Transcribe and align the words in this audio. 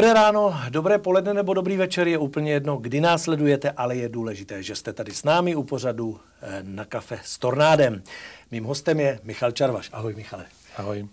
Dobré 0.00 0.14
ráno, 0.14 0.54
dobré 0.70 0.98
poledne 0.98 1.34
nebo 1.34 1.54
dobrý 1.54 1.76
večer 1.76 2.08
je 2.08 2.18
úplně 2.18 2.52
jedno, 2.52 2.76
kdy 2.76 3.00
nás 3.00 3.22
sledujete, 3.22 3.70
ale 3.70 3.96
je 3.96 4.08
důležité, 4.08 4.62
že 4.62 4.76
jste 4.76 4.92
tady 4.92 5.12
s 5.12 5.24
námi 5.24 5.56
u 5.56 5.62
pořadu 5.62 6.20
eh, 6.42 6.62
na 6.62 6.84
kafe 6.84 7.20
s 7.24 7.38
Tornádem. 7.38 8.02
Mým 8.50 8.64
hostem 8.64 9.00
je 9.00 9.20
Michal 9.22 9.52
Čarvaš. 9.52 9.90
Ahoj 9.92 10.14
Michale. 10.14 10.46
Ahoj. 10.76 11.08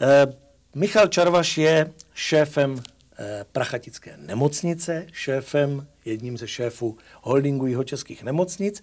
Eh, 0.00 0.26
Michal 0.74 1.06
Čarvaš 1.06 1.58
je 1.58 1.92
šéfem 2.14 2.82
eh, 3.18 3.44
Prachatické 3.52 4.14
nemocnice, 4.16 5.06
šéfem, 5.12 5.86
jedním 6.04 6.38
ze 6.38 6.48
šéfů 6.48 6.96
holdingu 7.22 7.66
jihočeských 7.66 8.22
nemocnic 8.22 8.82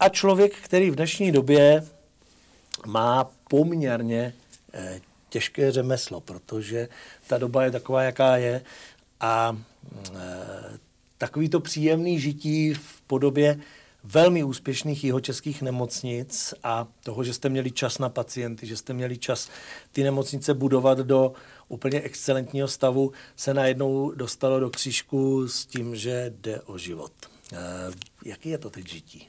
a 0.00 0.08
člověk, 0.08 0.52
který 0.56 0.90
v 0.90 0.96
dnešní 0.96 1.32
době 1.32 1.84
má 2.86 3.30
poměrně 3.50 4.34
těžké 5.28 5.72
řemeslo, 5.72 6.20
protože 6.20 6.88
ta 7.26 7.38
doba 7.38 7.64
je 7.64 7.70
taková, 7.70 8.02
jaká 8.02 8.36
je 8.36 8.62
a 9.20 9.56
e, 10.14 10.78
takový 11.18 11.48
to 11.48 11.60
příjemný 11.60 12.20
žití 12.20 12.74
v 12.74 13.00
podobě 13.06 13.60
velmi 14.04 14.44
úspěšných 14.44 15.04
jihočeských 15.04 15.62
nemocnic 15.62 16.54
a 16.62 16.86
toho, 17.04 17.24
že 17.24 17.34
jste 17.34 17.48
měli 17.48 17.70
čas 17.70 17.98
na 17.98 18.08
pacienty, 18.08 18.66
že 18.66 18.76
jste 18.76 18.92
měli 18.92 19.18
čas 19.18 19.48
ty 19.92 20.02
nemocnice 20.02 20.54
budovat 20.54 20.98
do 20.98 21.32
úplně 21.68 22.00
excelentního 22.00 22.68
stavu, 22.68 23.12
se 23.36 23.54
najednou 23.54 24.10
dostalo 24.10 24.60
do 24.60 24.70
křížku 24.70 25.48
s 25.48 25.66
tím, 25.66 25.96
že 25.96 26.34
jde 26.40 26.60
o 26.60 26.78
život. 26.78 27.12
E, 27.52 27.56
jaký 28.24 28.48
je 28.48 28.58
to 28.58 28.70
teď 28.70 28.88
žití? 28.88 29.28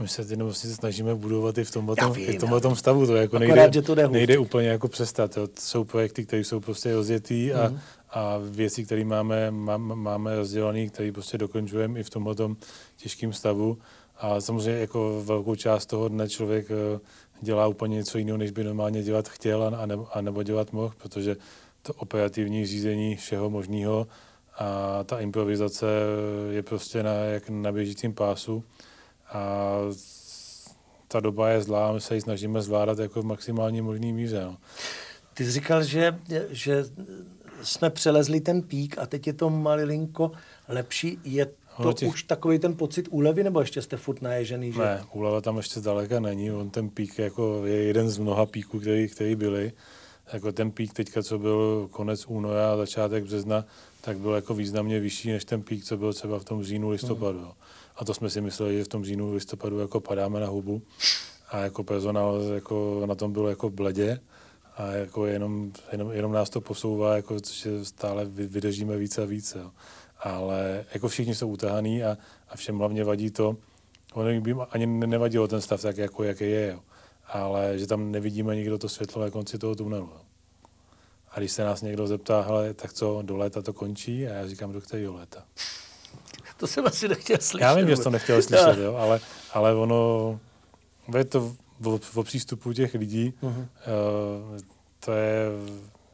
My 0.00 0.08
se 0.08 0.24
ty 0.24 0.36
nemocnice 0.36 0.76
snažíme 0.76 1.14
budovat 1.14 1.58
i 1.58 1.64
v 1.64 1.70
tomhle, 1.70 1.96
tom, 1.96 2.12
vím, 2.12 2.30
i 2.30 2.36
v 2.36 2.40
tomhle 2.40 2.60
tom 2.60 2.76
stavu. 2.76 3.06
To 3.06 3.16
jako 3.16 3.36
Akorát, 3.36 3.54
nejde, 3.54 3.72
že 3.72 3.82
to 3.82 3.94
jde 3.94 4.08
nejde 4.08 4.38
úplně 4.38 4.68
jako 4.68 4.88
přestat. 4.88 5.36
Jo. 5.36 5.48
Jsou 5.58 5.84
projekty, 5.84 6.26
které 6.26 6.44
jsou 6.44 6.60
prostě 6.60 6.94
rozjetý 6.94 7.52
a, 7.52 7.68
mm. 7.68 7.78
a 8.10 8.38
věci, 8.50 8.84
které 8.84 9.04
máme, 9.04 9.50
má, 9.50 9.76
máme 9.76 10.36
rozdělané, 10.36 10.86
které 10.86 11.12
prostě 11.12 11.38
dokončujeme 11.38 12.00
i 12.00 12.02
v 12.02 12.10
tomhle 12.10 12.34
těžkém 12.96 13.32
stavu. 13.32 13.78
A 14.16 14.40
samozřejmě 14.40 14.80
jako 14.80 15.22
velkou 15.24 15.54
část 15.54 15.86
toho 15.86 16.08
dne 16.08 16.28
člověk 16.28 16.66
eh, 16.70 17.00
dělá 17.40 17.66
úplně 17.66 17.96
něco 17.96 18.18
jiného, 18.18 18.38
než 18.38 18.50
by 18.50 18.64
normálně 18.64 19.02
dělat 19.02 19.28
chtěl 19.28 19.74
a 19.78 19.86
nebo, 19.86 20.08
a 20.12 20.20
nebo 20.20 20.42
dělat 20.42 20.72
mohl, 20.72 20.94
protože 20.96 21.36
to 21.82 21.92
operativní 21.94 22.66
řízení 22.66 23.16
všeho 23.16 23.50
možného 23.50 24.06
a 24.58 25.04
ta 25.04 25.20
improvizace 25.20 25.86
je 26.50 26.62
prostě 26.62 27.02
na, 27.02 27.12
jak 27.12 27.50
na 27.50 27.72
běžícím 27.72 28.14
pásu 28.14 28.64
a 29.32 29.74
ta 31.08 31.20
doba 31.20 31.48
je 31.48 31.62
zlá, 31.62 31.92
my 31.92 32.00
se 32.00 32.14
ji 32.14 32.20
snažíme 32.20 32.62
zvládat 32.62 32.98
jako 32.98 33.22
v 33.22 33.24
maximální 33.24 33.80
možný 33.80 34.12
míře. 34.12 34.40
No. 34.44 34.56
Ty 35.34 35.44
jsi 35.44 35.50
říkal, 35.50 35.82
že, 35.82 36.18
že 36.50 36.84
jsme 37.62 37.90
přelezli 37.90 38.40
ten 38.40 38.62
pík 38.62 38.98
a 38.98 39.06
teď 39.06 39.26
je 39.26 39.32
to 39.32 39.50
malilinko 39.50 40.32
lepší. 40.68 41.18
Je 41.24 41.46
to 41.76 41.82
no, 41.82 41.92
těch... 41.92 42.08
už 42.08 42.22
takový 42.22 42.58
ten 42.58 42.76
pocit 42.76 43.08
úlevy, 43.10 43.44
nebo 43.44 43.60
ještě 43.60 43.82
jste 43.82 43.96
furt 43.96 44.22
naježený? 44.22 44.72
Že... 44.72 44.80
Ne, 44.80 45.04
úleva 45.12 45.40
tam 45.40 45.56
ještě 45.56 45.80
zdaleka 45.80 46.20
není. 46.20 46.52
On 46.52 46.70
ten 46.70 46.88
pík 46.88 47.18
jako 47.18 47.66
je 47.66 47.82
jeden 47.82 48.10
z 48.10 48.18
mnoha 48.18 48.46
píků, 48.46 48.80
který, 48.80 49.08
který 49.08 49.34
byly. 49.34 49.72
Jako 50.32 50.52
ten 50.52 50.70
pík 50.70 50.92
teďka, 50.92 51.22
co 51.22 51.38
byl 51.38 51.88
konec 51.90 52.26
února 52.26 52.72
a 52.72 52.76
začátek 52.76 53.24
března, 53.24 53.64
tak 54.00 54.18
byl 54.18 54.32
jako 54.32 54.54
významně 54.54 55.00
vyšší 55.00 55.32
než 55.32 55.44
ten 55.44 55.62
pík, 55.62 55.84
co 55.84 55.96
byl 55.96 56.12
třeba 56.12 56.38
v 56.38 56.44
tom 56.44 56.64
říjnu, 56.64 56.90
listopadu. 56.90 57.38
Mm. 57.38 57.52
A 58.00 58.04
to 58.04 58.14
jsme 58.14 58.30
si 58.30 58.40
mysleli, 58.40 58.78
že 58.78 58.84
v 58.84 58.88
tom 58.88 59.04
říjnu, 59.04 59.34
listopadu 59.34 59.78
jako 59.78 60.00
padáme 60.00 60.40
na 60.40 60.46
hubu. 60.46 60.82
A 61.48 61.58
jako 61.58 61.84
personál 61.84 62.42
jako 62.54 63.02
na 63.06 63.14
tom 63.14 63.32
bylo 63.32 63.48
jako 63.48 63.70
bledě. 63.70 64.20
A 64.76 64.86
jako 64.86 65.26
jenom, 65.26 65.72
jenom, 65.92 66.12
jenom 66.12 66.32
nás 66.32 66.50
to 66.50 66.60
posouvá, 66.60 67.16
jako, 67.16 67.36
že 67.52 67.84
stále 67.84 68.24
vydržíme 68.24 68.96
více 68.96 69.22
a 69.22 69.24
více. 69.24 69.58
Jo. 69.58 69.70
Ale 70.20 70.84
jako 70.94 71.08
všichni 71.08 71.34
jsou 71.34 71.48
utahaný 71.48 72.04
a, 72.04 72.18
a 72.48 72.56
všem 72.56 72.78
hlavně 72.78 73.04
vadí 73.04 73.30
to, 73.30 73.56
ono 74.14 74.40
by 74.40 74.54
ani 74.70 74.86
nevadilo 74.86 75.48
ten 75.48 75.60
stav 75.60 75.82
tak, 75.82 75.96
jako 75.96 76.24
jaký 76.24 76.44
je, 76.44 76.70
jo. 76.72 76.80
ale 77.26 77.78
že 77.78 77.86
tam 77.86 78.12
nevidíme 78.12 78.56
nikdo 78.56 78.78
to 78.78 78.88
světlo 78.88 79.22
na 79.22 79.30
konci 79.30 79.58
toho 79.58 79.74
tunelu. 79.74 80.10
Jo. 80.14 80.20
A 81.30 81.38
když 81.38 81.52
se 81.52 81.64
nás 81.64 81.82
někdo 81.82 82.06
zeptá, 82.06 82.40
hele, 82.40 82.74
tak 82.74 82.92
co, 82.92 83.22
do 83.22 83.36
léta 83.36 83.62
to 83.62 83.72
končí? 83.72 84.26
A 84.26 84.32
já 84.32 84.48
říkám, 84.48 84.72
do 84.72 84.80
kterého 84.80 85.14
léta? 85.14 85.44
To 86.60 86.66
jsem 86.66 86.86
asi 86.86 87.08
nechtěl 87.08 87.36
slyšet. 87.40 87.64
Já 87.64 87.74
vím, 87.74 87.88
že 87.88 87.96
jsi 87.96 88.02
to 88.02 88.10
nechtěl 88.10 88.42
slyšet, 88.42 88.78
jo, 88.78 88.96
ale, 88.96 89.20
ale 89.52 89.74
ono, 89.74 90.40
je 91.18 91.24
to 91.24 91.56
v, 91.80 92.22
přístupu 92.22 92.72
těch 92.72 92.94
lidí, 92.94 93.32
uh-huh. 93.42 93.68
uh, 94.52 94.58
to 95.04 95.12
je, 95.12 95.46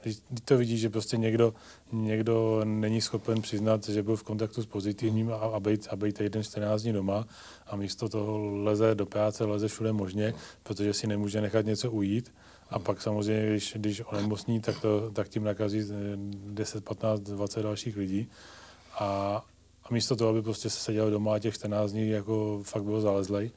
když 0.02 0.18
to 0.44 0.58
vidí, 0.58 0.78
že 0.78 0.90
prostě 0.90 1.16
někdo, 1.16 1.54
někdo 1.92 2.60
není 2.64 3.00
schopen 3.00 3.42
přiznat, 3.42 3.88
že 3.88 4.02
byl 4.02 4.16
v 4.16 4.22
kontaktu 4.22 4.62
s 4.62 4.66
pozitivním 4.66 5.32
a, 5.32 5.36
a, 5.36 5.60
být, 5.60 5.88
a 5.90 5.96
být 5.96 6.18
týden 6.18 6.42
14 6.42 6.82
dní 6.82 6.92
doma 6.92 7.26
a 7.66 7.76
místo 7.76 8.08
toho 8.08 8.38
leze 8.62 8.94
do 8.94 9.06
práce, 9.06 9.44
leze 9.44 9.68
všude 9.68 9.92
možně, 9.92 10.34
protože 10.62 10.94
si 10.94 11.06
nemůže 11.06 11.40
nechat 11.40 11.66
něco 11.66 11.90
ujít. 11.90 12.32
A 12.70 12.78
pak 12.78 13.02
samozřejmě, 13.02 13.50
když, 13.50 13.72
když 13.76 14.02
onemocní, 14.06 14.60
tak, 14.60 14.80
to, 14.80 15.10
tak 15.10 15.28
tím 15.28 15.44
nakazí 15.44 15.82
10, 16.46 16.84
15, 16.84 17.20
20 17.20 17.62
dalších 17.62 17.96
lidí. 17.96 18.28
A, 18.98 19.44
a 19.90 19.94
místo 19.94 20.16
toho, 20.16 20.30
aby 20.30 20.42
prostě 20.42 20.70
se 20.70 20.80
seděl 20.80 21.10
doma 21.10 21.34
a 21.34 21.38
těch 21.38 21.54
14 21.54 21.92
dní 21.92 22.08
jako 22.08 22.60
fakt 22.62 22.84
byl 22.84 23.00
zalezlej, 23.00 23.50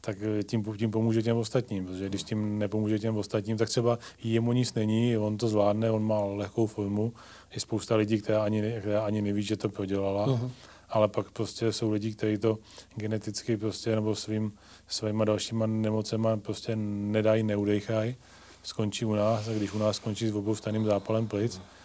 tak 0.00 0.16
tím, 0.44 0.64
tím 0.76 0.90
pomůže 0.90 1.22
těm 1.22 1.36
ostatním, 1.36 1.86
protože 1.86 2.08
když 2.08 2.22
tím 2.22 2.58
nepomůže 2.58 2.98
těm 2.98 3.16
ostatním, 3.16 3.56
tak 3.56 3.68
třeba 3.68 3.98
jemu 4.22 4.52
nic 4.52 4.74
není, 4.74 5.18
on 5.18 5.36
to 5.36 5.48
zvládne, 5.48 5.90
on 5.90 6.06
má 6.06 6.24
lehkou 6.24 6.66
formu, 6.66 7.12
je 7.54 7.60
spousta 7.60 7.96
lidí, 7.96 8.20
která 8.20 8.44
ani, 8.44 8.74
která 8.80 9.04
ani 9.04 9.22
neví, 9.22 9.42
že 9.42 9.56
to 9.56 9.68
prodělala, 9.68 10.26
uh-huh. 10.26 10.50
ale 10.88 11.08
pak 11.08 11.30
prostě 11.30 11.72
jsou 11.72 11.90
lidi, 11.90 12.12
kteří 12.12 12.38
to 12.38 12.58
geneticky 12.94 13.56
prostě 13.56 13.94
nebo 13.94 14.14
svým, 14.14 14.52
svýma 14.88 15.24
dalšíma 15.24 15.66
nemocema 15.66 16.36
prostě 16.36 16.76
nedají, 16.76 17.42
neudejchají, 17.42 18.16
skončí 18.62 19.04
u 19.04 19.14
nás 19.14 19.48
a 19.48 19.52
když 19.52 19.72
u 19.72 19.78
nás 19.78 19.96
skončí 19.96 20.28
s 20.28 20.34
oboustanným 20.34 20.84
zápalem 20.84 21.28
plic, 21.28 21.56
uh-huh 21.56 21.79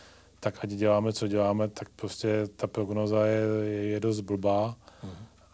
tak 0.46 0.64
ať 0.64 0.70
děláme, 0.70 1.14
co 1.14 1.28
děláme, 1.28 1.68
tak 1.68 1.90
prostě 1.90 2.48
ta 2.56 2.68
prognoza 2.68 3.26
je, 3.26 3.42
je 3.70 4.00
dost 4.00 4.20
blbá 4.20 4.78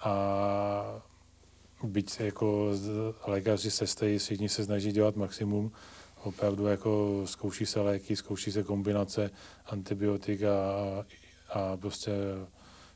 a 0.04 1.02
byť 1.84 2.20
jako 2.20 2.72
lékaři, 3.28 3.72
sestry, 3.72 4.18
všichni 4.18 4.50
se 4.50 4.66
snaží 4.66 4.92
dělat 4.92 5.16
maximum, 5.16 5.72
opravdu 6.24 6.66
jako 6.66 7.22
zkouší 7.26 7.66
se 7.66 7.82
léky, 7.82 8.16
zkouší 8.16 8.52
se 8.52 8.64
kombinace 8.64 9.32
antibiotik 9.66 10.44
a, 10.44 10.56
a 11.54 11.78
prostě 11.78 12.12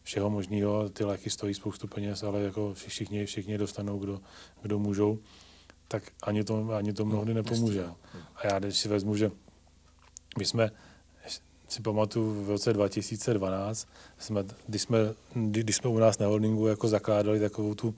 všeho 0.03 0.29
možného. 0.29 0.89
Ty 0.89 1.03
léky 1.03 1.29
stojí 1.29 1.53
spoustu 1.53 1.87
peněz, 1.87 2.23
ale 2.23 2.41
jako 2.41 2.73
všichni, 2.73 3.25
všichni 3.25 3.57
dostanou, 3.57 3.99
kdo, 3.99 4.21
kdo 4.61 4.79
můžou, 4.79 5.19
tak 5.87 6.03
ani 6.23 6.43
to, 6.43 6.71
ani 6.75 6.93
to 6.93 7.05
mnohdy 7.05 7.33
nepomůže. 7.33 7.85
A 8.35 8.47
já 8.47 8.59
když 8.59 8.77
si 8.77 8.89
vezmu, 8.89 9.15
že 9.15 9.31
my 10.37 10.45
jsme 10.45 10.71
si 11.67 11.81
pamatuju 11.81 12.43
v 12.43 12.49
roce 12.49 12.73
2012, 12.73 13.87
jsme, 14.17 14.43
když, 14.67 14.81
jsme, 14.81 14.97
když 15.33 15.75
jsme 15.75 15.89
u 15.89 15.97
nás 15.97 16.19
na 16.19 16.27
holdingu 16.27 16.67
jako 16.67 16.87
zakládali 16.87 17.39
takovou 17.39 17.75
tu, 17.75 17.95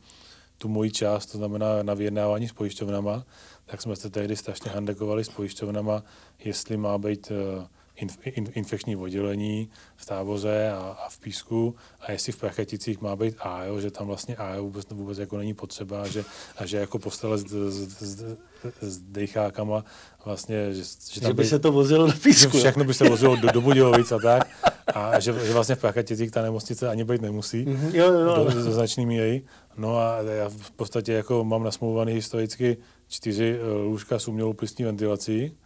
tu 0.58 0.68
moji 0.68 0.92
část, 0.92 1.26
to 1.26 1.38
znamená 1.38 1.84
na 1.84 1.94
vyjednávání 1.94 2.48
s 2.48 2.54
pojišťovnama, 2.54 3.26
tak 3.66 3.82
jsme 3.82 3.96
se 3.96 4.10
tehdy 4.10 4.36
strašně 4.36 4.72
handekovali 4.72 5.24
s 5.24 5.30
pojišťovnama, 5.30 6.04
jestli 6.44 6.78
má 6.78 6.98
být, 6.98 7.32
eh, 7.32 7.68
inf, 7.98 8.18
in, 8.24 8.52
infekční 8.56 8.96
oddělení 8.96 9.70
v 9.96 10.06
táboře 10.06 10.72
a, 10.72 10.98
a 11.06 11.10
v 11.10 11.20
písku 11.20 11.76
a 12.00 12.12
jestli 12.12 12.32
v 12.32 12.38
Prachaticích 12.38 13.02
má 13.02 13.16
být 13.16 13.36
AEO, 13.40 13.82
že 13.82 13.92
tam 13.92 14.08
vlastně 14.08 14.36
AEO 14.36 14.64
vůbec, 14.64 14.88
vůbec 14.92 15.18
jako 15.18 15.38
není 15.38 15.54
potřeba 15.54 16.02
a 16.02 16.08
že, 16.08 16.24
a 16.58 16.66
že 16.66 16.78
jako 16.78 17.00
postele 17.00 17.38
s, 17.38 17.46
s, 17.46 17.98
s, 18.00 18.38
s 18.82 18.98
dejchákama 18.98 19.86
vlastně, 20.26 20.74
že, 20.74 20.84
že, 21.12 21.22
tam 21.22 21.30
že 21.30 21.34
by 21.34 21.44
by 21.44 21.50
se 21.50 21.60
to 21.60 21.72
vozilo 21.72 22.08
do 22.08 22.14
písku. 22.24 22.58
Všechno 22.58 22.84
by 22.84 22.94
se 22.94 23.10
vozilo 23.10 23.36
do, 23.36 23.52
do 23.52 23.62
Budějovic 23.62 24.12
a 24.12 24.20
tak. 24.20 24.48
A 24.88 25.20
že, 25.20 25.34
že 25.46 25.54
vlastně 25.54 25.76
v 25.76 25.80
Prachaticích 25.80 26.32
ta 26.32 26.42
nemocnice 26.42 26.90
ani 26.90 27.04
být 27.04 27.22
nemusí. 27.22 27.66
Mm-hmm, 27.66 27.96
jo, 27.96 28.12
jo, 28.12 28.20
jo. 28.20 28.36
Do, 28.36 28.64
do 28.64 28.72
značný 28.72 29.06
míry. 29.06 29.42
No 29.78 29.98
a 29.98 30.22
já 30.22 30.50
v 30.50 30.72
podstatě 30.72 31.14
jako 31.14 31.44
mám 31.44 31.64
nasmluvaný 31.64 32.14
historicky 32.14 32.78
čtyři 33.08 33.60
eh, 33.60 33.72
lůžka 33.84 34.20
s 34.20 34.28
umělou 34.28 34.54
plicní 34.54 34.86
ventilací. 34.86 35.58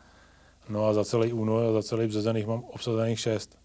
No 0.72 0.88
a 0.88 0.94
za 0.94 1.04
celý 1.04 1.34
únor 1.34 1.64
a 1.64 1.74
za 1.74 1.84
celý 1.84 2.08
březen 2.08 2.38
jich 2.38 2.48
mám 2.48 2.64
obsazených 2.64 3.20
šest. 3.20 3.58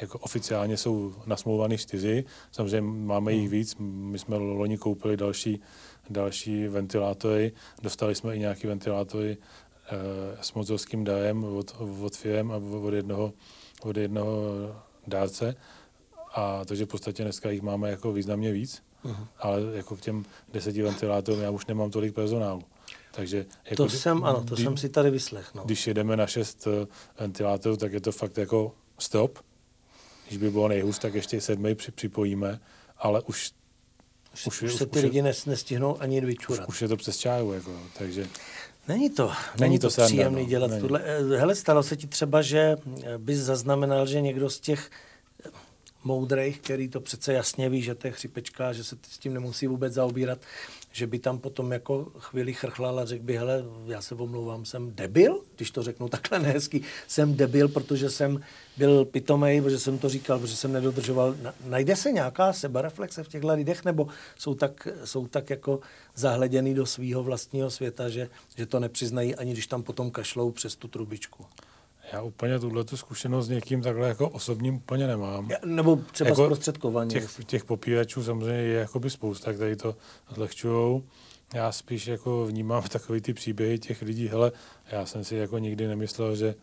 Jako 0.00 0.18
oficiálně 0.18 0.76
jsou 0.76 1.14
nasmluvaný 1.26 1.78
čtyři, 1.78 2.24
samozřejmě 2.52 2.90
máme 2.90 3.32
jich 3.32 3.48
víc, 3.48 3.76
my 3.78 4.18
jsme 4.18 4.36
loni 4.36 4.78
koupili 4.78 5.16
další, 5.16 5.60
další 6.10 6.68
ventilátory, 6.68 7.52
dostali 7.82 8.14
jsme 8.14 8.36
i 8.36 8.38
nějaký 8.38 8.66
ventilátory 8.66 9.36
eh, 9.36 9.96
s 10.40 10.52
mozovským 10.52 11.04
darem 11.04 11.44
od, 11.44 11.76
od 12.02 12.16
firm 12.16 12.52
a 12.52 12.56
od 12.56 12.94
jednoho, 12.94 13.32
od 13.82 13.96
jednoho 13.96 14.42
dárce. 15.06 15.56
A 16.34 16.64
takže 16.64 16.84
v 16.84 16.88
podstatě 16.88 17.22
dneska 17.22 17.50
jich 17.50 17.62
máme 17.62 17.90
jako 17.90 18.12
významně 18.12 18.52
víc, 18.52 18.82
uh-huh. 19.04 19.26
ale 19.38 19.60
jako 19.72 19.96
k 19.96 20.00
těm 20.00 20.24
deseti 20.52 20.82
ventilátorům 20.82 21.42
já 21.42 21.50
už 21.50 21.66
nemám 21.66 21.90
tolik 21.90 22.14
personálu. 22.14 22.62
Takže 23.16 23.46
jako, 23.64 23.76
to 23.76 23.88
jsem, 23.88 24.24
ano, 24.24 24.44
to 24.44 24.54
kdy, 24.54 24.64
jsem 24.64 24.76
si 24.76 24.88
tady 24.88 25.10
vyslechl. 25.10 25.50
No. 25.54 25.62
Když 25.64 25.86
jedeme 25.86 26.16
na 26.16 26.26
šest 26.26 26.66
uh, 26.66 26.72
ventilátorů, 27.20 27.76
tak 27.76 27.92
je 27.92 28.00
to 28.00 28.12
fakt 28.12 28.38
jako 28.38 28.74
stop. 28.98 29.38
Když 30.26 30.38
by 30.38 30.50
bylo 30.50 30.68
nejhůř, 30.68 30.98
tak 30.98 31.14
ještě 31.14 31.40
sedmý 31.40 31.74
při, 31.74 31.92
připojíme, 31.92 32.60
ale 32.98 33.22
už 33.22 33.52
už, 34.34 34.46
už, 34.46 34.62
už 34.62 34.74
se 34.74 34.86
ty 34.86 34.98
už 34.98 35.04
lidi 35.04 35.18
je, 35.18 35.34
nestihnou 35.46 36.02
ani 36.02 36.20
vyčurat. 36.20 36.68
Už, 36.68 36.74
už 36.74 36.82
je 36.82 36.88
to 36.88 36.96
přes 36.96 37.18
čáru, 37.18 37.52
jako, 37.52 37.80
takže... 37.98 38.28
Není 38.88 39.10
to, 39.10 39.26
není, 39.26 39.36
není 39.60 39.78
to, 39.78 39.90
to 39.90 40.04
příjemný 40.04 40.42
no, 40.42 40.48
dělat 40.48 40.70
není. 40.70 40.82
tohle. 40.82 41.02
Eh, 41.04 41.36
hele, 41.36 41.54
stalo 41.54 41.82
se 41.82 41.96
ti 41.96 42.06
třeba, 42.06 42.42
že 42.42 42.76
bys 43.18 43.38
zaznamenal, 43.38 44.06
že 44.06 44.20
někdo 44.20 44.50
z 44.50 44.60
těch 44.60 44.90
moudrejch, 46.04 46.58
který 46.58 46.88
to 46.88 47.00
přece 47.00 47.32
jasně 47.32 47.68
ví, 47.68 47.82
že 47.82 47.94
to 47.94 48.06
je 48.06 48.12
chřipečka, 48.12 48.72
že 48.72 48.84
se 48.84 48.96
s 49.10 49.18
tím 49.18 49.34
nemusí 49.34 49.66
vůbec 49.66 49.92
zaobírat, 49.92 50.38
že 50.94 51.06
by 51.06 51.18
tam 51.18 51.38
potom 51.38 51.72
jako 51.72 52.04
chvíli 52.18 52.54
chrchlal 52.54 52.98
a 52.98 53.04
řekl 53.04 53.24
by, 53.24 53.36
hele, 53.36 53.64
já 53.86 54.02
se 54.02 54.14
omlouvám, 54.14 54.64
jsem 54.64 54.94
debil, 54.94 55.40
když 55.56 55.70
to 55.70 55.82
řeknu 55.82 56.08
takhle 56.08 56.38
nehezky, 56.38 56.82
jsem 57.08 57.34
debil, 57.36 57.68
protože 57.68 58.10
jsem 58.10 58.40
byl 58.76 59.04
pitomej, 59.04 59.62
protože 59.62 59.78
jsem 59.78 59.98
to 59.98 60.08
říkal, 60.08 60.38
protože 60.38 60.56
jsem 60.56 60.72
nedodržoval. 60.72 61.36
Najde 61.66 61.96
se 61.96 62.12
nějaká 62.12 62.52
sebereflexe 62.52 63.24
v 63.24 63.28
těchto 63.28 63.54
lidech, 63.54 63.84
nebo 63.84 64.08
jsou 64.38 64.54
tak, 64.54 64.88
jsou 65.04 65.26
tak 65.26 65.50
jako 65.50 65.80
zahleděný 66.14 66.74
do 66.74 66.86
svého 66.86 67.22
vlastního 67.22 67.70
světa, 67.70 68.08
že, 68.08 68.30
že 68.56 68.66
to 68.66 68.80
nepřiznají, 68.80 69.34
ani 69.34 69.52
když 69.52 69.66
tam 69.66 69.82
potom 69.82 70.10
kašlou 70.10 70.50
přes 70.50 70.76
tu 70.76 70.88
trubičku? 70.88 71.46
Já 72.12 72.22
úplně 72.22 72.58
tuhle 72.58 72.84
tu 72.84 72.96
zkušenost 72.96 73.46
s 73.46 73.48
někým 73.48 73.82
takhle 73.82 74.08
jako 74.08 74.28
osobním 74.28 74.74
úplně 74.74 75.06
nemám. 75.06 75.50
Já, 75.50 75.56
nebo 75.64 75.96
třeba 75.96 76.30
jako 76.30 76.44
zprostředkování. 76.44 77.10
Těch, 77.10 77.44
těch 77.46 77.64
popíračů 77.64 78.24
samozřejmě 78.24 78.62
je 78.62 78.78
jakoby 78.78 79.10
spousta, 79.10 79.52
kteří 79.52 79.76
to 79.76 79.96
zlehčují. 80.34 81.02
Já 81.54 81.72
spíš 81.72 82.06
jako 82.06 82.46
vnímám 82.46 82.82
takový 82.88 83.20
ty 83.20 83.34
příběhy 83.34 83.78
těch 83.78 84.02
lidí, 84.02 84.28
hele, 84.28 84.52
já 84.90 85.06
jsem 85.06 85.24
si 85.24 85.36
jako 85.36 85.58
nikdy 85.58 85.88
nemyslel, 85.88 86.36
že 86.36 86.54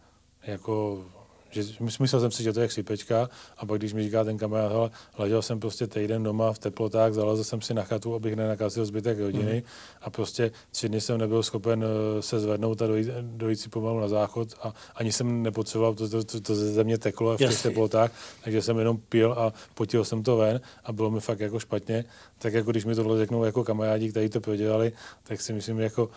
jako 0.43 1.05
že 1.51 1.63
myslel 1.99 2.21
jsem 2.21 2.31
si, 2.31 2.43
že 2.43 2.53
to 2.53 2.61
je 2.61 2.67
chřipečka 2.67 3.29
a 3.57 3.65
pak 3.65 3.77
když 3.77 3.93
mi 3.93 4.03
říká 4.03 4.23
ten 4.23 4.37
kamarád, 4.37 4.71
hele, 4.71 4.89
ležel 5.17 5.41
jsem 5.41 5.59
prostě 5.59 5.87
týden 5.87 6.23
doma 6.23 6.53
v 6.53 6.59
teplotách, 6.59 7.13
zalezl 7.13 7.43
jsem 7.43 7.61
si 7.61 7.73
na 7.73 7.83
chatu, 7.83 8.15
abych 8.15 8.35
nenakazil 8.35 8.85
zbytek 8.85 9.19
rodiny 9.19 9.53
mm. 9.55 9.61
a 10.01 10.09
prostě 10.09 10.51
tři 10.71 10.89
dny 10.89 11.01
jsem 11.01 11.17
nebyl 11.17 11.43
schopen 11.43 11.83
eh, 11.83 12.21
se 12.21 12.39
zvednout 12.39 12.81
a 12.81 12.87
dojít, 12.87 13.07
dojít 13.21 13.59
si 13.59 13.69
pomalu 13.69 13.99
na 13.99 14.07
záchod 14.07 14.53
a 14.61 14.73
ani 14.95 15.11
jsem 15.11 15.43
nepotřeboval, 15.43 15.93
to, 15.93 16.09
to, 16.09 16.23
to, 16.23 16.41
to 16.41 16.55
ze 16.55 16.71
země 16.71 16.97
teklo 16.97 17.35
v 17.35 17.37
těch 17.37 17.45
Jasný. 17.45 17.69
teplotách, 17.69 18.11
takže 18.43 18.61
jsem 18.61 18.77
jenom 18.77 18.97
pil 19.09 19.33
a 19.33 19.53
potil 19.73 20.05
jsem 20.05 20.23
to 20.23 20.37
ven 20.37 20.61
a 20.83 20.93
bylo 20.93 21.11
mi 21.11 21.19
fakt 21.19 21.39
jako 21.39 21.59
špatně. 21.59 22.05
Tak 22.39 22.53
jako 22.53 22.71
když 22.71 22.85
mi 22.85 22.95
tohle 22.95 23.17
řeknou 23.17 23.43
jako 23.43 23.63
kamarádi, 23.63 24.11
kteří 24.11 24.29
to 24.29 24.41
prodělali, 24.41 24.91
tak 25.23 25.41
si 25.41 25.53
myslím 25.53 25.79
jako 25.79 26.09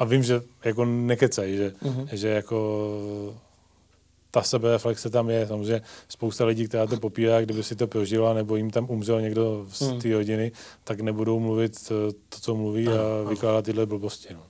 a 0.00 0.04
vím, 0.04 0.22
že 0.22 0.40
jako 0.64 0.84
nekecají, 0.84 1.56
že, 1.56 1.72
mm-hmm. 1.82 2.08
že 2.12 2.28
jako 2.28 2.90
ta 4.30 4.42
sebereflexe 4.42 5.10
tam 5.10 5.30
je. 5.30 5.46
Samozřejmě 5.46 5.82
spousta 6.08 6.44
lidí, 6.44 6.68
která 6.68 6.86
to 6.86 6.96
popírá, 6.96 7.40
kdyby 7.40 7.62
si 7.62 7.76
to 7.76 7.86
prožila, 7.86 8.34
nebo 8.34 8.56
jim 8.56 8.70
tam 8.70 8.86
umřel 8.90 9.20
někdo 9.20 9.66
z 9.68 9.82
hmm. 9.82 10.00
té 10.00 10.12
rodiny, 10.12 10.52
tak 10.84 11.00
nebudou 11.00 11.40
mluvit 11.40 11.72
eh, 11.90 12.12
to, 12.28 12.38
co 12.40 12.54
mluví 12.54 12.88
a 12.88 13.28
vykládat 13.28 13.64
tyhle 13.64 13.86
blbosti. 13.86 14.34
No. 14.34 14.42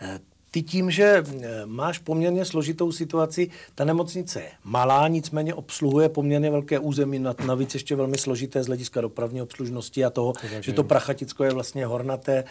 Eh, 0.00 0.20
ty 0.50 0.62
tím, 0.62 0.90
že 0.90 1.24
eh, 1.42 1.66
máš 1.66 1.98
poměrně 1.98 2.44
složitou 2.44 2.92
situaci, 2.92 3.50
ta 3.74 3.84
nemocnice 3.84 4.40
je 4.40 4.50
malá, 4.64 5.08
nicméně 5.08 5.54
obsluhuje 5.54 6.08
poměrně 6.08 6.50
velké 6.50 6.78
území, 6.78 7.24
navíc 7.46 7.74
ještě 7.74 7.96
velmi 7.96 8.18
složité 8.18 8.62
z 8.62 8.66
hlediska 8.66 9.00
dopravní 9.00 9.42
obslužnosti 9.42 10.04
a 10.04 10.10
toho, 10.10 10.32
to 10.32 10.46
že 10.60 10.72
to 10.72 10.84
Prachaticko 10.84 11.44
je 11.44 11.52
vlastně 11.52 11.86
hornaté, 11.86 12.44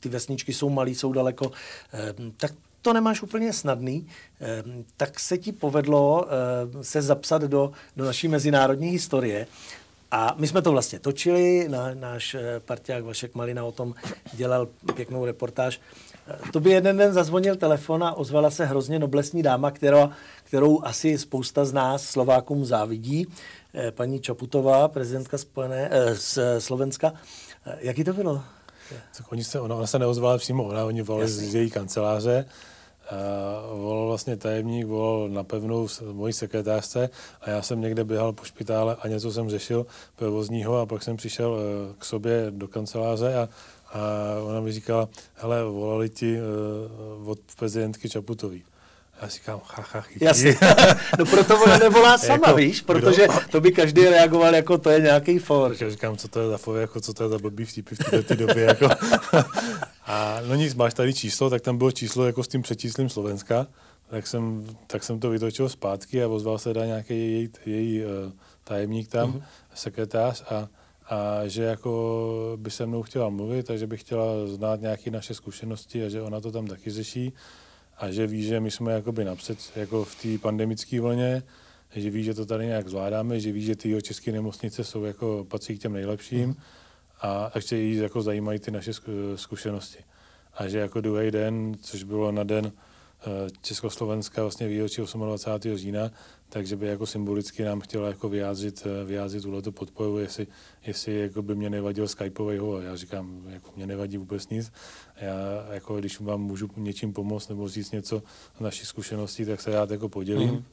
ty 0.00 0.08
vesničky 0.08 0.52
jsou 0.52 0.70
malé, 0.70 0.90
jsou 0.90 1.12
daleko. 1.12 1.52
Tak 2.36 2.52
to 2.82 2.92
nemáš 2.92 3.22
úplně 3.22 3.52
snadný, 3.52 4.06
ehm, 4.40 4.84
tak 4.96 5.20
se 5.20 5.38
ti 5.38 5.52
povedlo 5.52 6.26
ehm, 6.26 6.84
se 6.84 7.02
zapsat 7.02 7.42
do, 7.42 7.72
do 7.96 8.04
naší 8.04 8.28
mezinárodní 8.28 8.88
historie. 8.88 9.46
A 10.14 10.34
my 10.38 10.48
jsme 10.48 10.62
to 10.62 10.72
vlastně 10.72 10.98
točili, 10.98 11.68
na, 11.68 11.94
náš 11.94 12.34
eh, 12.34 12.60
parťák 12.60 13.04
Vašek 13.04 13.34
Malina 13.34 13.64
o 13.64 13.72
tom 13.72 13.94
dělal 14.32 14.68
pěknou 14.94 15.24
reportáž. 15.24 15.80
To 16.52 16.60
by 16.60 16.70
jeden 16.70 16.96
den 16.96 17.12
zazvonil 17.12 17.56
telefon 17.56 18.04
a 18.04 18.12
ozvala 18.12 18.50
se 18.50 18.64
hrozně 18.64 18.98
noblesní 18.98 19.42
dáma, 19.42 19.70
kterou, 19.70 20.08
kterou 20.44 20.84
asi 20.84 21.18
spousta 21.18 21.64
z 21.64 21.72
nás 21.72 22.04
Slovákům 22.04 22.64
závidí, 22.64 23.26
eh, 23.74 23.90
paní 23.90 24.20
Čaputová, 24.20 24.88
prezidentka 24.88 25.38
Spojené, 25.38 25.88
eh, 25.92 26.14
z 26.14 26.38
Slovenska. 26.58 27.12
Jaký 27.78 28.04
to 28.04 28.12
bylo? 28.12 28.42
Tak 29.16 29.32
oni 29.32 29.44
se, 29.44 29.60
ona, 29.60 29.74
ona 29.74 29.86
se 29.86 29.98
neozvala 29.98 30.38
přímo, 30.38 30.64
ona, 30.64 30.84
oni 30.84 31.02
volali 31.02 31.28
z 31.28 31.54
její 31.54 31.70
kanceláře 31.70 32.44
volal 33.74 34.06
vlastně 34.06 34.36
tajemník, 34.36 34.86
volal 34.86 35.28
na 35.28 35.44
pevnou 35.44 35.88
mojí 36.12 36.32
sekretářce 36.32 37.10
a 37.40 37.50
já 37.50 37.62
jsem 37.62 37.80
někde 37.80 38.04
běhal 38.04 38.32
po 38.32 38.44
špitále 38.44 38.96
a 39.00 39.08
něco 39.08 39.32
jsem 39.32 39.50
řešil 39.50 39.86
provozního 40.16 40.78
a 40.78 40.86
pak 40.86 41.02
jsem 41.02 41.16
přišel 41.16 41.50
uh, 41.50 41.94
k 41.98 42.04
sobě 42.04 42.46
do 42.50 42.68
kanceláře 42.68 43.34
a, 43.34 43.48
a 43.92 44.00
ona 44.42 44.60
mi 44.60 44.72
říkala, 44.72 45.08
hele, 45.34 45.64
volali 45.64 46.08
ti 46.08 46.38
uh, 47.20 47.28
od 47.28 47.38
prezidentky 47.58 48.08
Čaputový. 48.08 48.64
Já 49.22 49.28
říkám, 49.28 49.60
ha, 49.64 49.84
ha, 49.92 50.04
Jasně. 50.20 50.56
No 51.18 51.26
proto 51.26 51.62
ona 51.62 51.78
nevolá 51.78 52.18
sama, 52.18 52.32
jako, 52.46 52.54
víš, 52.54 52.80
protože 52.80 53.24
kdo? 53.24 53.34
to 53.50 53.60
by 53.60 53.72
každý 53.72 54.04
reagoval 54.04 54.54
jako 54.54 54.78
to 54.78 54.90
je 54.90 55.00
nějaký 55.00 55.38
for. 55.38 55.74
Já 55.80 55.90
říkám, 55.90 56.16
co 56.16 56.28
to 56.28 56.40
je 56.40 56.48
za 56.48 56.58
for, 56.58 56.78
jako 56.78 57.00
co 57.00 57.14
to 57.14 57.22
je 57.22 57.28
za 57.28 57.38
blbý 57.38 57.64
vtipy 57.64 57.94
v 57.94 58.22
té 58.24 58.36
době, 58.36 58.64
jako. 58.64 58.88
A 60.12 60.40
no 60.48 60.54
nic, 60.54 60.74
máš 60.74 60.94
tady 60.94 61.14
číslo, 61.14 61.50
tak 61.50 61.62
tam 61.62 61.78
bylo 61.78 61.92
číslo 61.92 62.26
jako 62.26 62.42
s 62.42 62.48
tím 62.48 62.62
předčíslím 62.62 63.08
Slovenska, 63.08 63.66
tak 64.10 64.26
jsem, 64.26 64.66
tak 64.86 65.04
jsem 65.04 65.20
to 65.20 65.30
vytočil 65.30 65.68
zpátky 65.68 66.22
a 66.22 66.28
ozval 66.28 66.58
se 66.58 66.74
dá 66.74 66.86
nějaký 66.86 67.14
její, 67.14 67.48
její 67.66 68.04
uh, 68.04 68.08
tajemník 68.64 69.08
tam, 69.08 69.32
mm-hmm. 69.32 69.42
sekretář 69.74 70.42
a, 70.42 70.68
a 71.08 71.46
že 71.46 71.62
jako 71.62 72.56
by 72.56 72.70
se 72.70 72.86
mnou 72.86 73.02
chtěla 73.02 73.28
mluvit 73.28 73.70
a 73.70 73.76
že 73.76 73.86
by 73.86 73.96
chtěla 73.96 74.46
znát 74.46 74.80
nějaké 74.80 75.10
naše 75.10 75.34
zkušenosti 75.34 76.04
a 76.04 76.08
že 76.08 76.22
ona 76.22 76.40
to 76.40 76.52
tam 76.52 76.66
taky 76.66 76.90
řeší 76.90 77.32
a 77.98 78.10
že 78.10 78.26
ví, 78.26 78.42
že 78.42 78.60
my 78.60 78.70
jsme 78.70 78.92
jakoby 78.92 79.24
napřed 79.24 79.58
jako 79.76 80.04
v 80.04 80.14
té 80.14 80.38
pandemické 80.38 81.00
vlně, 81.00 81.42
že 81.96 82.10
ví, 82.10 82.24
že 82.24 82.34
to 82.34 82.46
tady 82.46 82.66
nějak 82.66 82.88
zvládáme, 82.88 83.40
že 83.40 83.52
ví, 83.52 83.62
že 83.62 83.76
ty 83.76 84.02
české 84.02 84.32
nemocnice 84.32 84.84
jsou 84.84 85.04
jako 85.04 85.46
patří 85.48 85.78
k 85.78 85.82
těm 85.82 85.92
nejlepším. 85.92 86.48
Mm 86.48 86.56
a 87.22 87.52
ještě 87.54 87.76
jí 87.76 87.96
jako 87.96 88.22
zajímají 88.22 88.58
ty 88.58 88.70
naše 88.70 88.92
zkušenosti. 89.36 89.98
A 90.54 90.68
že 90.68 90.78
jako 90.78 91.00
druhý 91.00 91.30
den, 91.30 91.74
což 91.80 92.02
bylo 92.02 92.32
na 92.32 92.42
den 92.42 92.72
eh, 93.20 93.50
Československa 93.62 94.42
vlastně 94.42 94.68
výročí 94.68 95.02
28. 95.14 95.76
října, 95.76 96.10
takže 96.48 96.76
by 96.76 96.86
jako 96.86 97.06
symbolicky 97.06 97.64
nám 97.64 97.80
chtěla 97.80 98.08
jako 98.08 98.28
vyjádřit, 98.28 98.86
eh, 98.86 99.04
vyjádřit 99.04 99.42
tuhle 99.42 99.62
podporu, 99.62 100.18
jestli, 100.18 100.46
jestli 100.86 101.18
jako 101.18 101.42
by 101.42 101.54
mě 101.54 101.70
nevadil 101.70 102.08
Skypeový 102.08 102.58
hovor. 102.58 102.82
Já 102.82 102.96
říkám, 102.96 103.42
jako 103.48 103.70
mě 103.76 103.86
nevadí 103.86 104.16
vůbec 104.16 104.48
nic. 104.48 104.72
Já 105.20 105.34
jako 105.70 105.96
když 105.96 106.20
vám 106.20 106.40
můžu 106.40 106.68
něčím 106.76 107.12
pomoct 107.12 107.48
nebo 107.48 107.68
říct 107.68 107.90
něco 107.90 108.22
z 108.56 108.60
naší 108.60 108.86
zkušeností, 108.86 109.44
tak 109.44 109.60
se 109.60 109.70
rád 109.70 109.90
jako 109.90 110.08
podělím. 110.08 110.50
Mm. 110.50 110.64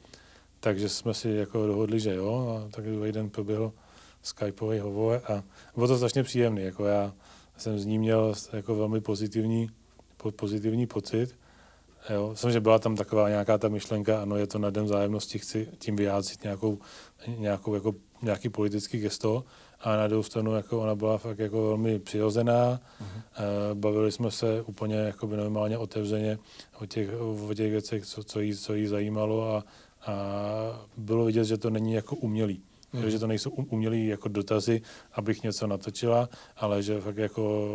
Takže 0.59 0.89
jsme 0.89 1.13
si 1.13 1.29
jako 1.29 1.67
dohodli, 1.67 1.99
že 1.99 2.15
jo, 2.15 2.61
a 2.65 2.71
tak 2.71 2.85
druhý 2.85 3.11
den 3.11 3.29
proběhl 3.29 3.71
Skypeový 4.21 4.79
hovor 4.79 5.21
a 5.27 5.43
bylo 5.75 5.87
to 5.87 5.97
strašně 5.97 6.23
příjemný. 6.23 6.63
Jako 6.63 6.85
já 6.85 7.13
jsem 7.57 7.79
z 7.79 7.85
ní 7.85 7.99
měl 7.99 8.33
jako 8.53 8.75
velmi 8.75 9.01
pozitivní, 9.01 9.69
pozitivní 10.35 10.87
pocit 10.87 11.35
Jo, 12.09 12.35
že 12.49 12.59
byla 12.59 12.79
tam 12.79 12.95
taková 12.95 13.29
nějaká 13.29 13.57
ta 13.57 13.67
myšlenka, 13.67 14.21
ano, 14.21 14.37
je 14.37 14.47
to 14.47 14.59
na 14.59 14.69
den 14.69 14.87
zájemnosti, 14.87 15.39
chci 15.39 15.67
tím 15.77 15.95
vyjádřit 15.95 16.43
nějakou, 16.43 16.79
nějakou 17.37 17.73
jako, 17.73 17.95
nějaký 18.21 18.49
politický 18.49 18.99
gesto, 18.99 19.43
a 19.81 19.95
na 19.95 20.07
druhou 20.07 20.23
stranu 20.23 20.55
jako 20.55 20.81
ona 20.81 20.95
byla 20.95 21.17
fakt 21.17 21.39
jako 21.39 21.67
velmi 21.67 21.99
přirozená. 21.99 22.79
Uh-huh. 23.01 23.73
Bavili 23.73 24.11
jsme 24.11 24.31
se 24.31 24.61
úplně 24.61 24.95
jako 24.95 25.27
by 25.27 25.37
normálně 25.37 25.77
otevřeně 25.77 26.39
o 26.79 26.85
těch, 26.85 27.09
o 27.49 27.53
těch 27.53 27.71
věcech, 27.71 28.05
co, 28.05 28.23
co, 28.23 28.39
jí, 28.39 28.55
co 28.55 28.73
jí 28.73 28.87
zajímalo 28.87 29.55
a, 29.55 29.63
a 30.05 30.15
bylo 30.97 31.25
vidět, 31.25 31.43
že 31.43 31.57
to 31.57 31.69
není 31.69 31.93
jako 31.93 32.15
umělý. 32.15 32.63
Uh-huh. 32.93 33.05
Že 33.05 33.19
to 33.19 33.27
nejsou 33.27 33.49
umělý 33.49 34.07
jako 34.07 34.27
dotazy, 34.29 34.81
abych 35.13 35.43
něco 35.43 35.67
natočila, 35.67 36.29
ale 36.57 36.83
že 36.83 37.01
fakt 37.01 37.17
jako 37.17 37.69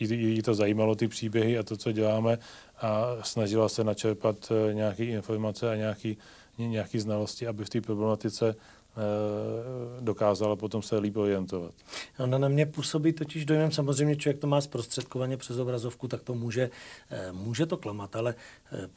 jí, 0.00 0.34
jí 0.34 0.42
to 0.42 0.54
zajímalo, 0.54 0.94
ty 0.94 1.08
příběhy 1.08 1.58
a 1.58 1.62
to, 1.62 1.76
co 1.76 1.92
děláme 1.92 2.38
a 2.80 3.16
snažila 3.22 3.68
se 3.68 3.84
načerpat 3.84 4.52
eh, 4.52 4.74
nějaké 4.74 5.04
informace 5.04 5.70
a 5.70 5.76
nějaké 5.76 6.14
nějaký 6.58 6.98
znalosti, 6.98 7.46
aby 7.46 7.64
v 7.64 7.70
té 7.70 7.80
problematice 7.80 8.56
Eh, 8.96 10.00
dokázala 10.00 10.56
potom 10.56 10.82
se 10.82 10.98
líp 10.98 11.16
orientovat. 11.16 11.74
Ona 12.18 12.38
na 12.38 12.48
mě 12.48 12.66
působí 12.66 13.12
totiž 13.12 13.44
dojmem, 13.44 13.72
samozřejmě 13.72 14.16
člověk 14.16 14.38
to 14.38 14.46
má 14.46 14.60
zprostředkovaně 14.60 15.36
přes 15.36 15.58
obrazovku, 15.58 16.08
tak 16.08 16.22
to 16.22 16.34
může, 16.34 16.70
eh, 17.10 17.32
může 17.32 17.66
to 17.66 17.76
klamat, 17.76 18.16
ale 18.16 18.34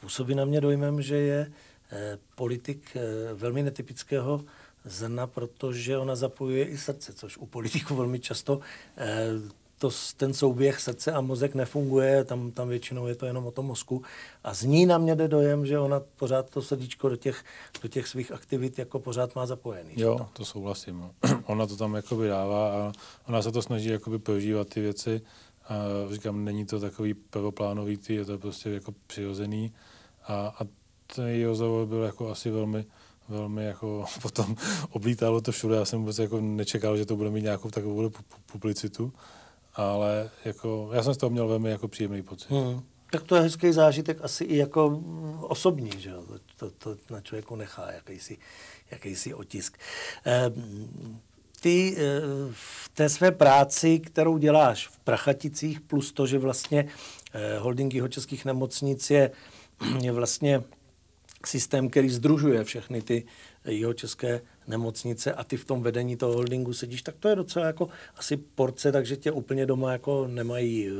působí 0.00 0.34
na 0.34 0.44
mě 0.44 0.60
dojmem, 0.60 1.02
že 1.02 1.16
je 1.16 1.52
politik 2.34 2.96
velmi 3.34 3.62
netypického 3.62 4.44
zrna, 4.84 5.26
protože 5.26 5.98
ona 5.98 6.16
zapojuje 6.16 6.64
i 6.64 6.78
srdce, 6.78 7.12
což 7.12 7.36
u 7.38 7.46
politiků 7.46 7.94
velmi 7.94 8.20
často 8.20 8.60
to, 9.80 9.90
ten 10.16 10.34
souběh 10.34 10.80
srdce 10.80 11.12
a 11.12 11.20
mozek 11.20 11.54
nefunguje, 11.54 12.24
tam, 12.24 12.50
tam 12.50 12.68
většinou 12.68 13.06
je 13.06 13.14
to 13.14 13.26
jenom 13.26 13.46
o 13.46 13.50
tom 13.50 13.66
mozku. 13.66 14.02
A 14.44 14.54
z 14.54 14.62
ní 14.62 14.86
na 14.86 14.98
mě 14.98 15.14
jde 15.14 15.28
dojem, 15.28 15.66
že 15.66 15.78
ona 15.78 16.00
pořád 16.16 16.50
to 16.50 16.62
srdíčko 16.62 17.08
do 17.08 17.16
těch, 17.16 17.44
do 17.82 17.88
těch 17.88 18.08
svých 18.08 18.32
aktivit 18.32 18.78
jako 18.78 18.98
pořád 18.98 19.34
má 19.34 19.46
zapojený. 19.46 19.92
Jo, 19.96 20.18
to, 20.18 20.28
to 20.32 20.44
souhlasím. 20.44 21.10
Ona 21.46 21.66
to 21.66 21.76
tam 21.76 21.94
jakoby 21.94 22.28
dává 22.28 22.72
a 22.72 22.92
ona 23.28 23.42
se 23.42 23.52
to 23.52 23.62
snaží 23.62 23.88
jakoby 23.88 24.18
prožívat 24.18 24.68
ty 24.68 24.80
věci. 24.80 25.20
A 25.68 25.74
říkám, 26.12 26.44
není 26.44 26.66
to 26.66 26.80
takový 26.80 27.14
prvoplánový, 27.14 27.98
je 28.08 28.24
to 28.24 28.38
prostě 28.38 28.70
jako 28.70 28.94
přirozený. 29.06 29.72
A, 30.26 30.34
a 30.34 30.64
ten 31.14 31.26
její 31.26 31.44
rozhovor 31.44 31.86
byl 31.86 32.02
jako 32.02 32.30
asi 32.30 32.50
velmi, 32.50 32.84
velmi 33.30 33.64
jako 33.64 34.04
potom 34.22 34.56
oblítalo 34.90 35.40
to 35.40 35.52
všude. 35.52 35.76
Já 35.76 35.84
jsem 35.84 35.98
vůbec 35.98 36.18
jako 36.18 36.40
nečekal, 36.40 36.96
že 36.96 37.06
to 37.06 37.16
bude 37.16 37.30
mít 37.30 37.42
nějakou 37.42 37.70
takovou 37.70 38.10
publicitu 38.52 39.12
ale 39.74 40.30
jako, 40.44 40.90
já 40.92 41.02
jsem 41.02 41.14
z 41.14 41.16
toho 41.16 41.30
měl 41.30 41.48
velmi 41.48 41.70
jako 41.70 41.88
příjemný 41.88 42.22
pocit. 42.22 42.50
Hmm. 42.50 42.82
Tak 43.12 43.22
to 43.22 43.36
je 43.36 43.42
hezký 43.42 43.72
zážitek 43.72 44.18
asi 44.22 44.44
i 44.44 44.56
jako 44.56 45.02
osobní, 45.40 45.90
že 45.98 46.10
jo? 46.10 46.22
To, 46.56 46.70
to, 46.70 46.94
to 46.94 47.14
na 47.14 47.20
člověku 47.20 47.56
nechá 47.56 47.92
jakýsi, 47.92 48.38
jakýsi 48.90 49.34
otisk. 49.34 49.78
Eh, 50.26 50.50
ty 51.60 51.96
eh, 51.98 52.20
v 52.52 52.88
té 52.94 53.08
své 53.08 53.32
práci, 53.32 53.98
kterou 53.98 54.38
děláš 54.38 54.88
v 54.88 54.98
Prachaticích, 54.98 55.80
plus 55.80 56.12
to, 56.12 56.26
že 56.26 56.38
vlastně 56.38 56.88
eh, 57.32 57.58
holding 57.58 57.94
jeho 57.94 58.08
českých 58.08 58.44
nemocnic 58.44 59.10
je, 59.10 59.30
je 60.00 60.12
vlastně 60.12 60.62
systém, 61.46 61.88
který 61.88 62.08
združuje 62.10 62.64
všechny 62.64 63.02
ty 63.02 63.24
jeho 63.64 63.92
české 63.92 64.40
nemocnice 64.68 65.32
a 65.32 65.44
ty 65.44 65.56
v 65.56 65.64
tom 65.64 65.82
vedení 65.82 66.16
toho 66.16 66.32
holdingu 66.32 66.72
sedíš, 66.72 67.02
tak 67.02 67.14
to 67.20 67.28
je 67.28 67.36
docela 67.36 67.66
jako 67.66 67.88
asi 68.16 68.36
porce, 68.36 68.92
takže 68.92 69.16
tě 69.16 69.32
úplně 69.32 69.66
doma 69.66 69.92
jako 69.92 70.26
nemají 70.26 70.88
eh, 70.88 70.92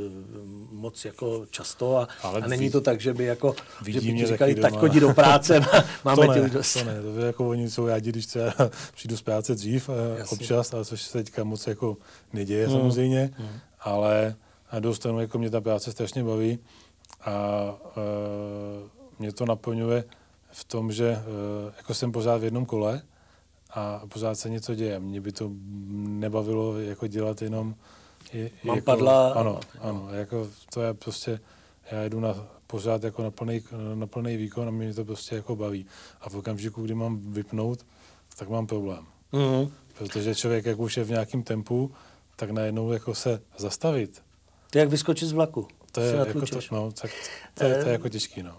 moc 0.72 1.04
jako 1.04 1.46
často 1.50 1.96
a, 1.96 2.08
a 2.22 2.46
není 2.46 2.70
to 2.70 2.80
tak, 2.80 3.00
že 3.00 3.14
by 3.14 3.24
jako, 3.24 3.54
že 3.86 4.00
by 4.00 4.12
ti 4.12 4.26
říkali, 4.26 4.54
tak 4.54 4.76
chodí 4.76 5.00
do 5.00 5.14
práce, 5.14 5.60
máme 6.04 6.26
to 6.26 6.34
tě 6.34 6.40
už 6.40 6.50
dost. 6.50 6.72
To 6.72 6.84
ne, 6.84 7.02
to 7.02 7.20
je 7.20 7.26
jako 7.26 7.48
oni 7.48 7.70
jsou 7.70 7.86
rádi, 7.86 8.10
když 8.10 8.26
třeba 8.26 8.54
přijdu 8.94 9.16
z 9.16 9.22
práce 9.22 9.54
dřív 9.54 9.88
a 9.88 10.18
Jasně. 10.18 10.36
občas, 10.36 10.74
ale 10.74 10.84
což 10.84 11.02
se 11.02 11.12
teďka 11.12 11.44
moc 11.44 11.66
jako 11.66 11.96
neděje 12.32 12.66
hmm. 12.66 12.76
samozřejmě, 12.76 13.30
hmm. 13.36 13.48
ale 13.80 14.36
na 14.72 14.80
druhou 14.80 14.94
stranu 14.94 15.20
jako 15.20 15.38
mě 15.38 15.50
ta 15.50 15.60
práce 15.60 15.92
strašně 15.92 16.24
baví 16.24 16.58
a 17.24 17.64
uh, 17.84 18.88
mě 19.18 19.32
to 19.32 19.46
naplňuje 19.46 20.04
v 20.52 20.64
tom, 20.64 20.92
že 20.92 21.10
uh, 21.10 21.72
jako 21.76 21.94
jsem 21.94 22.12
pořád 22.12 22.38
v 22.40 22.44
jednom 22.44 22.66
kole, 22.66 23.02
a 23.74 24.02
pořád 24.08 24.34
se 24.34 24.50
něco 24.50 24.74
děje. 24.74 25.00
Mě 25.00 25.20
by 25.20 25.32
to 25.32 25.50
nebavilo 25.96 26.78
jako 26.78 27.06
dělat 27.06 27.42
jenom... 27.42 27.74
Je, 28.32 28.50
Mám 28.64 28.76
jako, 28.76 28.84
padla... 28.84 29.32
Ano, 29.32 29.60
ano, 29.80 30.08
jako 30.12 30.48
to 30.74 30.82
je 30.82 30.94
prostě, 30.94 31.40
já 31.90 32.00
jedu 32.00 32.20
na, 32.20 32.46
pořád 32.66 33.04
jako 33.04 33.22
na 33.22 33.30
plný, 33.30 33.62
na 33.94 34.06
plný 34.06 34.36
výkon 34.36 34.68
a 34.68 34.70
mě 34.70 34.94
to 34.94 35.04
prostě 35.04 35.34
jako 35.34 35.56
baví. 35.56 35.86
A 36.20 36.28
v 36.28 36.34
okamžiku, 36.34 36.82
kdy 36.82 36.94
mám 36.94 37.32
vypnout, 37.32 37.86
tak 38.38 38.48
mám 38.48 38.66
problém. 38.66 39.06
Mm-hmm. 39.32 39.70
Protože 39.98 40.34
člověk, 40.34 40.66
jak 40.66 40.78
už 40.78 40.96
je 40.96 41.04
v 41.04 41.10
nějakém 41.10 41.42
tempu, 41.42 41.92
tak 42.36 42.50
najednou 42.50 42.92
jako 42.92 43.14
se 43.14 43.42
zastavit. 43.58 44.22
To 44.70 44.78
je 44.78 44.80
jak 44.80 44.88
vyskočit 44.88 45.28
z 45.28 45.32
vlaku. 45.32 45.68
To 45.92 46.00
je, 46.00 46.14
jako 46.14 46.46
to, 46.46 46.58
no, 46.72 46.92
tak 46.92 47.10
to, 47.54 47.64
je, 47.64 47.82
to 47.82 47.88
je 47.88 47.92
jako 47.92 48.08
těžký. 48.08 48.42
No. 48.42 48.56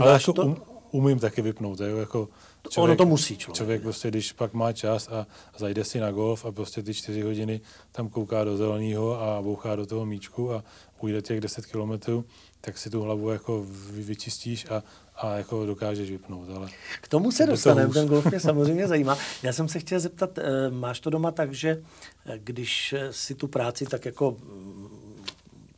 Ale 0.00 0.12
jako 0.12 0.32
to? 0.32 0.42
Um, 0.42 0.56
umím 0.90 1.18
taky 1.18 1.42
vypnout. 1.42 1.80
Je, 1.80 1.90
jako 1.90 2.28
člověk, 2.70 2.84
ono 2.84 2.96
to 2.96 3.06
musí 3.06 3.36
člověk. 3.36 3.56
Člověk 3.56 3.82
prostě, 3.82 4.08
když 4.08 4.32
pak 4.32 4.52
má 4.52 4.72
čas 4.72 5.08
a, 5.08 5.26
a 5.54 5.58
zajde 5.58 5.84
si 5.84 6.00
na 6.00 6.10
golf 6.10 6.44
a 6.44 6.52
prostě 6.52 6.82
ty 6.82 6.94
čtyři 6.94 7.22
hodiny 7.22 7.60
tam 7.92 8.08
kouká 8.08 8.44
do 8.44 8.56
zeleného 8.56 9.20
a 9.22 9.42
bouchá 9.42 9.76
do 9.76 9.86
toho 9.86 10.06
míčku 10.06 10.52
a 10.52 10.64
ujde 11.00 11.22
těch 11.22 11.40
10 11.40 11.66
kilometrů, 11.66 12.24
tak 12.60 12.78
si 12.78 12.90
tu 12.90 13.02
hlavu 13.02 13.30
jako 13.30 13.66
vyčistíš 13.90 14.66
a, 14.70 14.82
a 15.16 15.34
jako 15.34 15.66
dokážeš 15.66 16.10
vypnout. 16.10 16.48
Ale 16.50 16.68
K 17.00 17.08
tomu 17.08 17.32
se 17.32 17.46
dostaneme, 17.46 17.92
ten 17.92 18.08
golf 18.08 18.26
mě 18.26 18.40
samozřejmě 18.50 18.88
zajímá. 18.88 19.18
Já 19.42 19.52
jsem 19.52 19.68
se 19.68 19.78
chtěl 19.78 20.00
zeptat, 20.00 20.38
eh, 20.38 20.70
máš 20.70 21.00
to 21.00 21.10
doma 21.10 21.30
tak, 21.30 21.54
že 21.54 21.82
eh, 22.26 22.38
když 22.44 22.94
si 23.10 23.34
tu 23.34 23.48
práci 23.48 23.86
tak 23.86 24.04
jako 24.04 24.36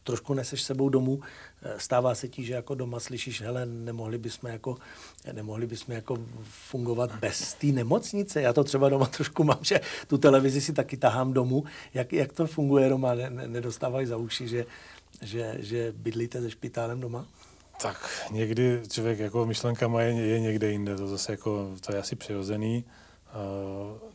trošku 0.05 0.35
neseš 0.35 0.63
sebou 0.63 0.89
domů, 0.89 1.21
eh, 1.23 1.27
stává 1.77 2.15
se 2.15 2.29
ti, 2.29 2.45
že 2.45 2.55
jako 2.55 2.75
doma 2.75 3.01
slyšíš, 3.01 3.41
hele, 3.41 3.67
nemohli 3.67 4.19
bychom 4.19 4.51
jako, 4.51 4.77
nemohli 5.33 5.67
bychom 5.67 5.95
jako 5.95 6.19
fungovat 6.43 7.15
bez 7.15 7.55
té 7.55 7.67
nemocnice. 7.67 8.43
Já 8.43 8.53
to 8.53 8.65
třeba 8.65 8.89
doma 8.89 9.07
trošku 9.17 9.45
mám, 9.45 9.59
že 9.63 9.81
tu 10.07 10.19
televizi 10.19 10.61
si 10.61 10.73
taky 10.73 10.97
tahám 10.97 11.33
domů. 11.33 11.65
Jak, 11.95 12.13
jak 12.13 12.33
to 12.33 12.47
funguje 12.47 12.89
doma? 12.89 13.15
Ne, 13.15 13.31
ne, 13.31 13.49
nedostávají 13.49 14.07
za 14.07 14.17
uši, 14.17 14.49
že, 14.49 14.67
že, 15.23 15.57
že 15.59 15.93
bydlíte 15.97 16.41
se 16.41 16.51
špitálem 16.51 17.01
doma? 17.01 17.27
Tak 17.83 18.27
někdy 18.31 18.83
člověk 18.91 19.19
jako 19.19 19.47
myšlenkama 19.47 20.03
je, 20.03 20.15
je 20.15 20.41
někde 20.41 20.71
jinde, 20.71 20.97
to 20.97 21.09
zase 21.09 21.33
jako, 21.33 21.75
to 21.87 21.93
je 21.93 21.99
asi 21.99 22.17
přirozený. 22.17 22.85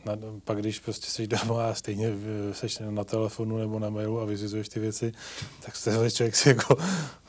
Na, 0.04 0.12
pak 0.44 0.58
když 0.58 0.80
prostě 0.80 1.10
jsi 1.10 1.26
doma 1.26 1.68
a 1.68 1.74
stejně 1.74 2.12
jsi 2.52 2.84
na 2.90 3.04
telefonu 3.04 3.58
nebo 3.58 3.78
na 3.78 3.90
mailu 3.90 4.20
a 4.20 4.24
vyzizuješ 4.24 4.68
ty 4.68 4.80
věci, 4.80 5.12
tak 5.64 5.76
se 5.76 6.10
člověk 6.10 6.36
si 6.36 6.48
jako 6.48 6.76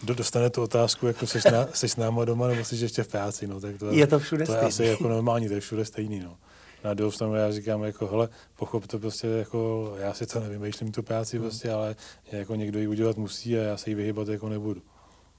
dostane 0.03 0.49
tu 0.49 0.61
otázku, 0.61 1.07
jako 1.07 1.27
jsi, 1.27 1.39
na, 1.51 1.67
jsi 1.73 1.89
s 1.89 1.95
náma 1.95 2.25
doma 2.25 2.47
nebo 2.47 2.65
jsi 2.65 2.75
ještě 2.75 3.03
v 3.03 3.07
práci. 3.07 3.47
No, 3.47 3.59
tak 3.59 3.77
to, 3.77 3.91
je 3.91 4.07
to 4.07 4.19
všude 4.19 4.45
to 4.45 4.51
je 4.51 4.59
asi 4.59 4.83
jako 4.83 5.09
normální, 5.09 5.47
to 5.47 5.53
je 5.53 5.59
všude 5.59 5.85
stejný. 5.85 6.19
No. 6.19 6.37
Na 6.83 6.93
druhou 6.93 7.11
stranu 7.11 7.35
já 7.35 7.51
říkám, 7.51 7.83
jako, 7.83 8.07
hele, 8.07 8.29
pochop 8.55 8.87
to 8.87 8.99
prostě, 8.99 9.27
jako, 9.27 9.93
já 9.99 10.13
si 10.13 10.25
to 10.25 10.39
nevymýšlím 10.39 10.91
tu 10.91 11.03
práci, 11.03 11.37
hmm. 11.37 11.45
prostě, 11.45 11.71
ale 11.71 11.95
jako 12.31 12.55
někdo 12.55 12.79
ji 12.79 12.87
udělat 12.87 13.17
musí 13.17 13.57
a 13.57 13.61
já 13.61 13.77
se 13.77 13.89
jí 13.89 13.95
vyhybat 13.95 14.27
jako 14.27 14.49
nebudu. 14.49 14.81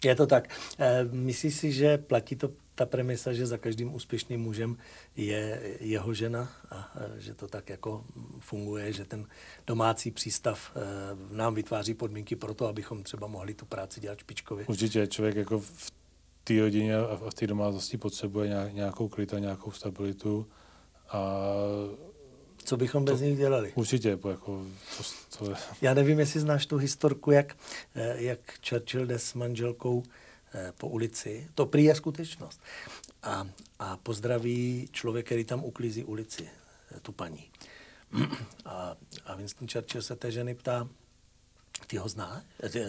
Je 0.05 0.15
to 0.15 0.26
tak. 0.26 0.49
E, 0.79 1.05
myslíš 1.05 1.55
si, 1.55 1.73
že 1.73 1.99
platí 1.99 2.37
to 2.37 2.50
ta 2.76 2.87
premisa, 2.87 3.33
že 3.33 3.47
za 3.47 3.59
každým 3.59 3.95
úspěšným 3.95 4.40
mužem 4.40 4.76
je 5.16 5.61
jeho 5.80 6.14
žena 6.14 6.52
a 6.71 6.92
že 7.18 7.35
to 7.35 7.49
tak 7.49 7.68
jako 7.68 8.04
funguje, 8.40 8.92
že 8.92 9.04
ten 9.04 9.26
domácí 9.66 10.11
přístav 10.11 10.73
eh, 10.76 10.80
nám 11.37 11.54
vytváří 11.54 11.95
podmínky 11.95 12.37
pro 12.37 12.54
to, 12.54 12.66
abychom 12.66 13.02
třeba 13.02 13.26
mohli 13.26 13.54
tu 13.54 13.66
práci 13.66 14.00
dělat 14.00 14.18
špičkově. 14.18 14.66
Určitě 14.66 15.06
člověk 15.06 15.37
jako 15.37 15.61
v 15.61 15.92
té 16.45 16.61
rodině 16.61 16.97
a 16.97 17.30
v 17.30 17.35
té 17.35 17.47
domácnosti 17.47 17.97
potřebuje 17.99 18.71
nějakou 18.73 19.09
klid 19.09 19.35
a 19.35 19.38
nějakou 19.38 19.71
stabilitu 19.71 20.47
a 21.09 21.42
co 22.64 22.76
bychom 22.76 23.04
to, 23.04 23.12
bez 23.12 23.21
nich 23.21 23.38
dělali? 23.38 23.73
Určitě. 23.75 24.09
Jako, 24.09 24.66
to, 24.97 25.04
to 25.38 25.50
je... 25.50 25.56
Já 25.83 25.95
nevím, 25.95 26.18
jestli 26.18 26.40
znáš 26.40 26.66
tu 26.66 26.76
historku, 26.76 27.30
jak, 27.30 27.56
eh, 27.95 28.23
jak 28.23 28.38
Churchill 28.68 29.06
jde 29.06 29.18
s 29.18 29.35
manželkou 29.35 30.02
po 30.79 30.89
ulici. 30.89 31.49
To 31.55 31.67
prý 31.67 31.85
je 31.85 31.95
skutečnost. 31.95 32.61
A, 33.23 33.49
a 33.79 33.97
pozdraví 33.97 34.89
člověk, 34.93 35.27
který 35.27 35.45
tam 35.45 35.65
uklízí 35.65 36.05
ulici, 36.05 36.51
eh, 36.97 37.01
tu 37.01 37.13
paní. 37.13 37.51
A, 38.65 38.97
a 39.27 39.35
Winston 39.35 39.69
Churchill 39.69 40.03
se 40.03 40.17
té 40.17 40.33
ženy 40.33 40.55
ptá, 40.55 40.89
ty 41.87 41.97
ho 41.97 42.09
zná? 42.09 42.43
Eh, 42.63 42.69
ty, 42.69 42.81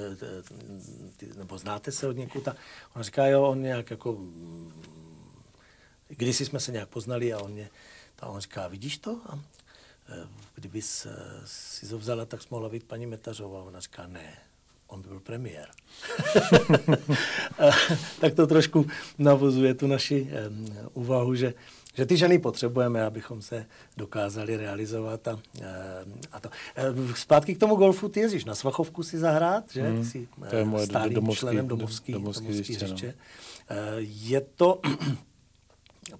ty, 1.17 1.33
nebo 1.37 1.57
znáte 1.57 1.91
se 1.91 2.07
od 2.07 2.17
někud? 2.17 2.47
A 2.47 2.55
ona 2.95 3.03
říká, 3.03 3.27
jo, 3.27 3.43
on 3.43 3.61
nějak 3.61 3.91
jako... 3.91 4.11
Mm, 4.11 4.83
kdysi 6.07 6.45
jsme 6.45 6.59
se 6.59 6.71
nějak 6.71 6.89
poznali 6.89 7.33
a 7.33 7.39
on 7.39 7.51
mě... 7.51 7.69
A 8.19 8.27
on 8.27 8.39
říká, 8.39 8.67
vidíš 8.67 8.97
to? 8.97 9.21
A 9.25 9.39
kdybys 10.55 11.07
si 11.45 11.89
to 11.89 11.97
vzala, 11.97 12.25
tak 12.25 12.41
jsi 12.41 12.47
mohla 12.51 12.69
být 12.69 12.83
paní 12.83 13.05
Metařová. 13.05 13.63
Ona 13.63 13.79
říká, 13.79 14.07
ne, 14.07 14.37
on 14.87 15.01
byl 15.01 15.19
premiér. 15.19 15.67
tak 18.19 18.33
to 18.33 18.47
trošku 18.47 18.85
navozuje 19.17 19.73
tu 19.73 19.87
naši 19.87 20.29
um, 20.49 20.65
úvahu, 20.93 21.35
že, 21.35 21.53
že 21.93 22.05
ty 22.05 22.17
ženy 22.17 22.39
potřebujeme, 22.39 23.03
abychom 23.05 23.41
se 23.41 23.65
dokázali 23.97 24.57
realizovat. 24.57 25.27
A, 25.27 25.33
um, 25.33 25.41
a 26.31 26.39
to. 26.39 26.49
Zpátky 27.15 27.55
k 27.55 27.59
tomu 27.59 27.75
golfu, 27.75 28.09
ty 28.09 28.19
jezdíš 28.19 28.45
na 28.45 28.55
Svachovku 28.55 29.03
si 29.03 29.17
zahrát, 29.17 29.63
že? 29.71 29.83
Hmm, 29.83 30.05
Jsi 30.05 30.27
to 30.49 30.55
je 30.55 30.65
moje 30.65 30.85
stálým 30.85 31.13
domovský, 31.13 31.39
členem 31.39 31.67
domovský, 31.67 32.13
domovský, 32.13 32.47
domovský 32.47 32.75
hřiště. 32.75 33.07
No. 33.07 33.75
Je 33.99 34.41
to 34.41 34.79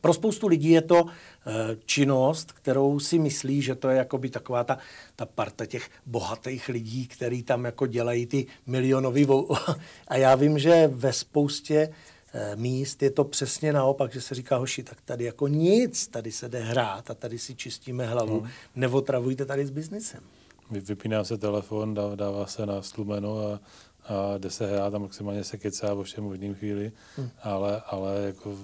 pro 0.02 0.14
spoustu 0.14 0.48
lidí 0.48 0.70
je 0.70 0.82
to 0.82 1.06
eh, 1.06 1.78
činnost, 1.86 2.52
kterou 2.52 3.00
si 3.00 3.20
myslí, 3.20 3.62
že 3.62 3.76
to 3.76 3.90
je 3.90 3.98
jakoby 3.98 4.30
taková 4.30 4.64
ta, 4.64 4.78
ta 5.16 5.26
parta 5.26 5.66
těch 5.66 5.90
bohatých 6.06 6.70
lidí, 6.70 7.08
který 7.08 7.44
tam 7.44 7.66
jako 7.66 7.88
dělají 7.88 8.26
ty 8.26 8.48
milionový... 8.66 9.28
A 10.08 10.18
já 10.18 10.36
vím, 10.36 10.60
že 10.60 10.90
ve 10.94 11.14
spoustě 11.14 11.90
eh, 12.34 12.56
míst 12.56 13.04
je 13.04 13.12
to 13.12 13.24
přesně 13.24 13.74
naopak, 13.74 14.14
že 14.14 14.22
se 14.22 14.36
říká, 14.36 14.58
hoši, 14.58 14.84
tak 14.84 15.02
tady 15.02 15.24
jako 15.24 15.48
nic, 15.48 16.08
tady 16.08 16.32
se 16.32 16.50
jde 16.50 16.60
hrát 16.60 17.12
a 17.12 17.14
tady 17.14 17.40
si 17.40 17.56
čistíme 17.56 18.06
hlavu, 18.06 18.40
hmm. 18.40 18.50
neotravujte 18.76 19.46
tady 19.46 19.66
s 19.66 19.70
biznisem. 19.70 20.24
Vypíná 20.72 21.24
se 21.24 21.38
telefon, 21.38 21.94
dává 22.16 22.46
se 22.46 22.66
na 22.66 22.82
slumeno 22.82 23.38
a 23.40 23.60
a 24.08 24.38
jde 24.38 24.50
se 24.50 24.68
hrát 24.68 24.94
a 24.94 24.98
maximálně 24.98 25.44
se 25.44 25.58
kecá 25.58 25.94
o 25.94 26.04
všem 26.04 26.24
možným 26.24 26.56
chvíli, 26.56 26.92
hmm. 27.18 27.30
ale, 27.44 27.82
ale 27.86 28.22
jako 28.26 28.56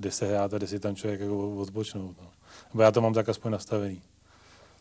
jde 0.00 0.10
se 0.10 0.26
hrát 0.26 0.54
a 0.54 0.58
jde 0.58 0.66
si 0.66 0.80
tam 0.80 0.96
člověk 0.96 1.20
jako 1.20 1.56
odbočnout. 1.56 2.16
No. 2.20 2.30
Bo 2.74 2.82
já 2.82 2.90
to 2.90 3.00
mám 3.00 3.14
tak 3.14 3.28
aspoň 3.28 3.52
nastavený. 3.52 4.02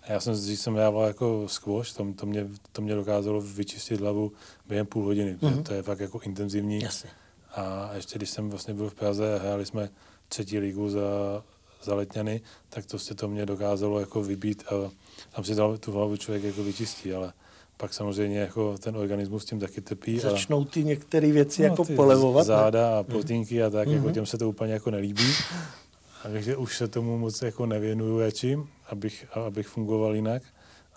A 0.01 0.11
já 0.11 0.19
jsem, 0.19 0.33
když 0.33 0.59
jsem 0.59 0.73
hrával 0.73 1.07
jako 1.07 1.47
squash, 1.47 1.93
to, 1.93 2.13
to, 2.15 2.25
mě, 2.25 2.47
to 2.71 2.81
mě 2.81 2.95
dokázalo 2.95 3.41
vyčistit 3.41 3.99
hlavu 3.99 4.31
během 4.67 4.85
půl 4.85 5.03
hodiny. 5.03 5.35
Mm-hmm. 5.35 5.57
To, 5.57 5.63
to 5.63 5.73
je 5.73 5.83
fakt 5.83 5.99
jako 5.99 6.19
intenzivní. 6.19 6.81
Jasně. 6.81 7.09
A 7.55 7.89
ještě 7.95 8.17
když 8.17 8.29
jsem 8.29 8.49
vlastně 8.49 8.73
byl 8.73 8.89
v 8.89 8.95
Praze 8.95 9.35
a 9.35 9.39
hráli 9.39 9.65
jsme 9.65 9.89
třetí 10.27 10.59
ligu 10.59 10.89
za, 10.89 11.01
za 11.83 11.95
Letňany, 11.95 12.41
tak 12.69 12.85
to 12.85 12.99
se 12.99 13.15
to 13.15 13.27
mě 13.27 13.45
dokázalo 13.45 13.99
jako 13.99 14.23
vybít 14.23 14.63
a 14.63 14.91
tam 15.35 15.43
si 15.43 15.55
tu 15.79 15.91
hlavu 15.91 16.17
člověk 16.17 16.43
jako 16.43 16.63
vyčistí, 16.63 17.13
ale 17.13 17.33
pak 17.79 17.93
samozřejmě 17.93 18.39
jako 18.39 18.77
ten 18.77 18.97
organismus 18.97 19.45
tím 19.45 19.59
taky 19.59 19.81
trpí. 19.81 20.19
Začnou 20.19 20.65
ty 20.65 20.83
některé 20.83 21.31
věci 21.31 21.61
no, 21.61 21.67
jako 21.67 21.85
ty 21.85 21.95
polevovat. 21.95 22.45
Záda 22.45 22.91
ne? 22.91 22.97
a 22.97 23.03
protínky 23.03 23.63
a 23.63 23.69
tak, 23.69 23.87
mm-hmm. 23.87 23.93
jako 23.93 24.05
mhm. 24.05 24.13
těm 24.13 24.25
se 24.25 24.37
to 24.37 24.49
úplně 24.49 24.73
jako 24.73 24.91
nelíbí. 24.91 25.23
A 26.23 26.29
takže 26.29 26.57
už 26.57 26.77
se 26.77 26.87
tomu 26.87 27.17
moc 27.17 27.41
jako 27.41 27.65
nevěnuju 27.65 28.19
radši, 28.19 28.57
abych, 28.89 29.25
abych 29.33 29.67
fungoval 29.67 30.15
jinak. 30.15 30.43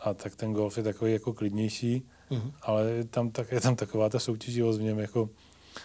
A 0.05 0.15
tak 0.15 0.37
ten 0.37 0.53
golf 0.53 0.77
je 0.77 0.83
takový 0.83 1.13
jako 1.13 1.33
klidnější, 1.33 2.03
mm-hmm. 2.31 2.53
ale 2.63 2.91
je 2.91 3.05
tam, 3.05 3.31
tak, 3.31 3.53
je 3.53 3.61
tam 3.61 3.77
taková 3.77 4.09
ta 4.09 4.19
soutěživost 4.19 4.81
v 4.81 4.83
něm 4.83 4.99
jako, 4.99 5.31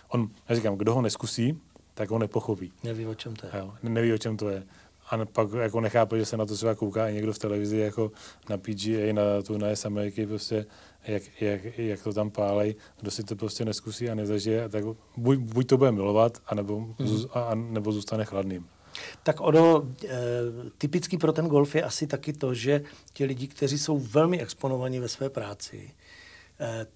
on, 0.10 0.30
já 0.50 0.56
říkám, 0.56 0.76
kdo 0.76 0.94
ho 0.94 1.02
neskusí, 1.02 1.60
tak 1.94 2.10
ho 2.10 2.20
nepochopí. 2.20 2.72
Neví, 2.84 3.06
o 3.06 3.16
čem 3.16 3.36
to 3.36 3.46
je. 3.46 3.52
Jo, 3.58 3.74
neví, 3.84 4.14
o 4.14 4.18
čem 4.18 4.38
to 4.38 4.50
je 4.50 4.64
a 5.10 5.26
pak 5.26 5.48
jako 5.54 5.82
nechápe, 5.82 6.20
že 6.20 6.26
se 6.26 6.38
na 6.38 6.46
to 6.46 6.56
třeba 6.56 6.76
kouká 6.76 7.10
i 7.10 7.14
někdo 7.14 7.34
v 7.34 7.40
televizi 7.40 7.78
jako 7.78 8.12
na 8.50 8.58
PGA, 8.58 9.14
na 9.14 9.42
turnaj 9.42 9.76
z 9.76 9.86
Ameriky, 9.86 10.28
prostě, 10.28 10.66
jak, 11.08 11.24
jak, 11.42 11.62
jak, 11.78 12.04
to 12.04 12.14
tam 12.14 12.32
pálej, 12.32 12.76
kdo 13.02 13.12
si 13.12 13.24
to 13.24 13.36
prostě 13.36 13.66
neskusí 13.66 14.10
a 14.10 14.16
nezažije, 14.16 14.70
tak 14.70 14.84
buď, 15.18 15.38
buď 15.38 15.68
to 15.68 15.78
bude 15.78 15.92
milovat, 15.92 16.38
anebo, 16.48 16.80
mm-hmm. 16.80 17.30
a, 17.34 17.56
nebo 17.56 17.92
zůstane 17.92 18.26
chladným. 18.26 18.68
Tak 19.24 19.42
ono, 19.42 19.88
e, 20.06 20.18
typický 20.78 21.18
pro 21.18 21.34
ten 21.34 21.48
golf 21.48 21.76
je 21.76 21.84
asi 21.84 22.08
taky 22.08 22.34
to, 22.34 22.54
že 22.54 22.82
ti 23.14 23.26
lidi, 23.26 23.48
kteří 23.48 23.78
jsou 23.78 24.00
velmi 24.00 24.42
exponovaní 24.42 25.00
ve 25.00 25.08
své 25.08 25.30
práci, 25.30 25.92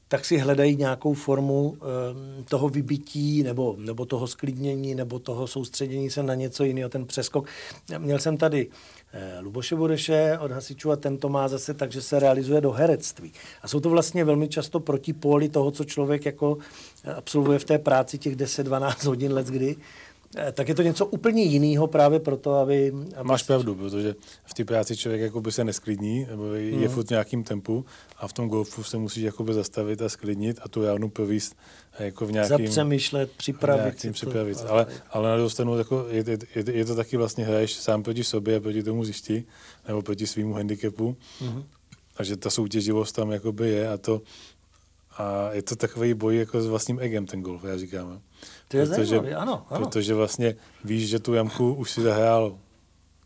tak 0.07 0.25
si 0.25 0.37
hledají 0.37 0.75
nějakou 0.75 1.13
formu 1.13 1.77
eh, 1.77 2.43
toho 2.43 2.69
vybití 2.69 3.43
nebo, 3.43 3.75
nebo 3.77 4.05
toho 4.05 4.27
sklidnění 4.27 4.95
nebo 4.95 5.19
toho 5.19 5.47
soustředění 5.47 6.09
se 6.09 6.23
na 6.23 6.35
něco 6.35 6.63
jiného, 6.63 6.89
ten 6.89 7.05
přeskok. 7.05 7.47
Měl 7.97 8.19
jsem 8.19 8.37
tady 8.37 8.67
eh, 9.13 9.39
Luboše 9.39 9.75
Bodeše 9.75 10.37
od 10.41 10.51
hasičů 10.51 10.91
a 10.91 10.95
ten 10.95 11.17
to 11.17 11.29
má 11.29 11.47
zase 11.47 11.73
tak, 11.73 11.91
že 11.91 12.01
se 12.01 12.19
realizuje 12.19 12.61
do 12.61 12.71
herectví. 12.71 13.33
A 13.61 13.67
jsou 13.67 13.79
to 13.79 13.89
vlastně 13.89 14.23
velmi 14.23 14.47
často 14.47 14.79
protipóly 14.79 15.49
toho, 15.49 15.71
co 15.71 15.83
člověk 15.83 16.25
jako 16.25 16.57
absolvuje 17.15 17.59
v 17.59 17.65
té 17.65 17.79
práci 17.79 18.17
těch 18.17 18.35
10-12 18.35 19.07
hodin 19.07 19.33
let 19.33 19.47
kdy 19.47 19.75
Eh, 19.75 20.10
tak 20.51 20.67
je 20.67 20.75
to 20.75 20.81
něco 20.81 21.05
úplně 21.05 21.43
jiného 21.43 21.87
právě 21.87 22.19
proto, 22.19 22.53
aby... 22.53 22.93
aby 23.15 23.27
Máš 23.27 23.43
pravdu, 23.43 23.75
protože 23.75 24.15
v 24.45 24.53
té 24.53 24.65
práci 24.65 24.97
člověk 24.97 25.21
jakoby 25.21 25.51
se 25.51 25.63
nesklidní, 25.63 26.27
nebo 26.29 26.53
je 26.53 26.71
hmm. 26.71 26.87
furt 26.87 27.07
v 27.07 27.09
nějakým 27.09 27.43
tempu 27.43 27.85
a 28.17 28.27
v 28.27 28.33
tom 28.33 28.49
golfu 28.49 28.83
se 28.83 28.97
musíš 28.97 29.23
jakoby 29.23 29.53
zastavit 29.53 30.01
a 30.01 30.09
sklidnit 30.09 30.59
a 30.61 30.69
tu 30.69 30.85
ránu 30.85 31.09
povíst 31.09 31.55
jako 31.99 32.25
v 32.25 32.31
nějakým... 32.31 32.67
Zapřemýšlet, 32.67 33.31
připravit. 33.37 33.99
Si 33.99 34.11
připravit. 34.11 34.61
To, 34.61 34.71
ale, 34.71 34.85
ale 35.09 35.29
na 35.29 35.35
druhou 35.35 35.49
stranu 35.49 35.77
jako 35.77 36.05
je, 36.09 36.23
je, 36.27 36.37
je, 36.55 36.77
je, 36.77 36.85
to 36.85 36.95
taky 36.95 37.17
vlastně 37.17 37.45
hraješ 37.45 37.73
sám 37.73 38.03
proti 38.03 38.23
sobě, 38.23 38.59
proti 38.59 38.83
tomu 38.83 39.05
zjišti, 39.05 39.43
nebo 39.87 40.01
proti 40.01 40.27
svýmu 40.27 40.53
handicapu. 40.53 41.17
Hmm. 41.39 41.63
Takže 42.17 42.37
ta 42.37 42.49
soutěživost 42.49 43.15
tam 43.15 43.31
jakoby 43.31 43.69
je 43.69 43.89
a 43.89 43.97
to 43.97 44.21
a 45.17 45.49
je 45.51 45.61
to 45.61 45.75
takový 45.75 46.13
boj 46.13 46.37
jako 46.37 46.61
s 46.61 46.67
vlastním 46.67 46.99
egem 46.99 47.25
ten 47.25 47.41
golf, 47.41 47.63
já 47.63 47.77
říkám. 47.77 48.21
To 48.67 48.77
je 48.77 48.85
protože, 48.85 49.05
zajímavý, 49.05 49.33
ano, 49.33 49.65
ano. 49.69 49.85
Protože 49.85 50.13
vlastně 50.13 50.55
víš, 50.83 51.09
že 51.09 51.19
tu 51.19 51.33
jamku 51.33 51.73
už 51.73 51.91
si 51.91 52.01
zahrál, 52.01 52.57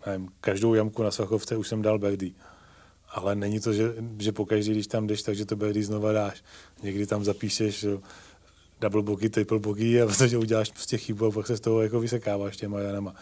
nevím, 0.06 0.30
každou 0.42 0.74
jamku 0.74 1.04
na 1.04 1.12
Svachovce 1.12 1.58
už 1.58 1.68
jsem 1.68 1.82
dal 1.82 2.00
birdie. 2.00 2.32
Ale 3.10 3.36
není 3.36 3.60
to, 3.60 3.74
že, 3.74 3.94
že 4.20 4.32
pokaždý, 4.32 4.72
když 4.72 4.88
tam 4.88 5.08
jdeš, 5.08 5.22
takže 5.22 5.46
to 5.46 5.56
birdie 5.56 5.86
znova 5.86 6.12
dáš. 6.12 6.44
Někdy 6.84 7.06
tam 7.06 7.24
zapíšeš 7.24 7.86
double 8.82 9.02
bogey, 9.02 9.30
triple 9.30 9.60
bogey 9.60 10.02
a 10.02 10.06
protože 10.08 10.38
uděláš 10.38 10.72
prostě 10.72 10.98
chybu 10.98 11.26
a 11.26 11.32
pak 11.32 11.48
se 11.48 11.58
z 11.58 11.60
toho 11.60 11.82
jako 11.82 12.00
vysekáváš 12.00 12.58
těma 12.58 12.80
janama. 12.80 13.16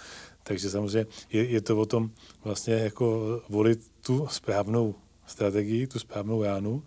Takže 0.43 0.69
samozřejmě 0.69 1.11
je, 1.31 1.45
je 1.45 1.61
to 1.61 1.77
o 1.77 1.85
tom 1.85 2.11
vlastně 2.43 2.73
jako 2.73 3.41
volit 3.49 3.91
tu 4.01 4.27
správnou 4.31 4.95
strategii, 5.25 5.87
tu 5.87 5.99
správnou 5.99 6.43
jánu 6.43 6.83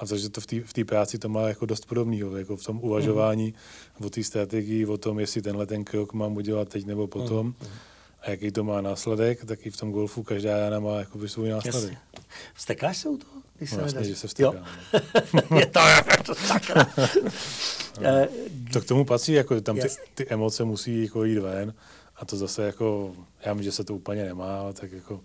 a 0.00 0.06
takže 0.06 0.28
to 0.28 0.40
v 0.40 0.72
té 0.72 0.84
práci 0.84 1.18
to 1.18 1.28
má 1.28 1.48
jako 1.48 1.66
dost 1.66 1.86
podobného, 1.86 2.36
jako 2.36 2.56
v 2.56 2.64
tom 2.64 2.80
uvažování 2.82 3.54
mm. 4.00 4.06
o 4.06 4.10
té 4.10 4.24
strategii, 4.24 4.86
o 4.86 4.98
tom, 4.98 5.20
jestli 5.20 5.42
tenhle 5.42 5.66
ten 5.66 5.84
krok 5.84 6.12
mám 6.12 6.36
udělat 6.36 6.68
teď 6.68 6.86
nebo 6.86 7.06
potom. 7.06 7.46
Mm. 7.46 7.54
A 8.22 8.30
jaký 8.30 8.50
to 8.50 8.64
má 8.64 8.80
následek, 8.80 9.44
tak 9.44 9.66
i 9.66 9.70
v 9.70 9.76
tom 9.76 9.92
golfu 9.92 10.22
každá 10.22 10.56
jana 10.56 10.80
má 10.80 10.98
jakoby 10.98 11.28
svůj 11.28 11.48
následek. 11.48 11.82
Jasně. 11.82 11.98
Vstekáš 12.54 12.96
se 12.96 13.08
u 13.08 13.16
toho? 13.16 13.32
Když 13.58 13.72
no, 13.72 13.78
se 13.78 13.84
jasně, 13.84 14.04
že 14.04 14.16
se 14.16 14.28
vstekám. 14.28 14.66
je 15.58 15.66
to 15.66 15.78
jako 15.78 16.34
sakra. 16.34 16.86
no. 18.00 18.28
to 18.72 18.80
k 18.80 18.84
tomu 18.84 19.04
patří, 19.04 19.32
jako 19.32 19.60
tam 19.60 19.76
ty, 19.76 19.88
ty 20.14 20.28
emoce 20.28 20.64
musí 20.64 21.02
jako 21.02 21.24
jít 21.24 21.38
ven 21.38 21.74
a 22.16 22.24
to 22.24 22.36
zase 22.36 22.62
jako, 22.62 23.14
já 23.44 23.52
vím, 23.52 23.62
že 23.62 23.72
se 23.72 23.84
to 23.84 23.94
úplně 23.94 24.24
nemá, 24.24 24.60
ale 24.60 24.72
tak 24.72 24.92
jako 24.92 25.20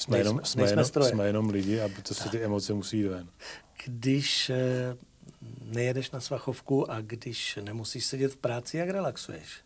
jsme, 0.00 0.16
nejsme, 0.16 0.30
jenom, 0.30 0.44
jsme, 0.44 0.70
jenom, 0.70 0.84
jsme 0.84 1.26
jenom 1.26 1.50
lidi 1.50 1.80
a 1.80 1.88
to 2.02 2.14
se 2.14 2.28
ty 2.28 2.42
emoce 2.42 2.72
musí 2.72 2.98
jít 2.98 3.08
ven. 3.08 3.28
Když 3.84 4.50
eh, 4.50 4.96
nejedeš 5.64 6.10
na 6.10 6.20
svachovku 6.20 6.90
a 6.90 7.00
když 7.00 7.58
nemusíš 7.62 8.04
sedět 8.06 8.32
v 8.32 8.36
práci, 8.36 8.76
jak 8.76 8.88
relaxuješ? 8.88 9.60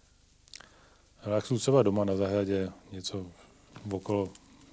Relaxuju 1.25 1.61
třeba 1.61 1.83
doma 1.83 2.05
na 2.05 2.17
zahradě, 2.17 2.69
něco 2.93 3.27
okolo. 3.91 4.29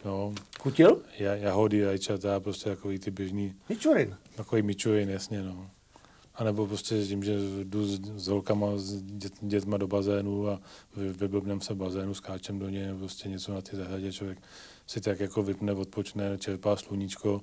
No, 0.05 0.33
Kutil? 0.59 1.01
Jahody, 1.19 1.85
rajčata, 1.85 2.39
prostě 2.39 2.69
takový 2.69 2.99
ty 2.99 3.11
běžný. 3.11 3.55
Mičurin? 3.69 4.17
Takový 4.35 4.61
mičurin, 4.61 5.09
jasně, 5.09 5.41
no. 5.41 5.69
A 6.35 6.43
nebo 6.43 6.67
prostě 6.67 7.05
tím, 7.05 7.23
že 7.23 7.37
jdu 7.63 7.85
s, 7.85 7.99
s 8.15 8.27
holkama, 8.27 8.67
s 8.77 9.01
dět, 9.01 9.33
dětma 9.41 9.77
do 9.77 9.87
bazénu 9.87 10.49
a 10.49 10.59
vyblbnem 10.95 11.61
se 11.61 11.75
bazénu, 11.75 12.13
skáčem 12.13 12.59
do 12.59 12.69
něj, 12.69 12.85
nebo 12.85 12.99
prostě 12.99 13.29
něco 13.29 13.53
na 13.53 13.61
ty 13.61 13.75
zahradě 13.75 14.11
člověk 14.11 14.41
si 14.91 15.01
tak 15.01 15.19
jako 15.19 15.43
vypne, 15.43 15.73
odpočne, 15.73 16.37
čerpá 16.37 16.75
sluníčko. 16.75 17.41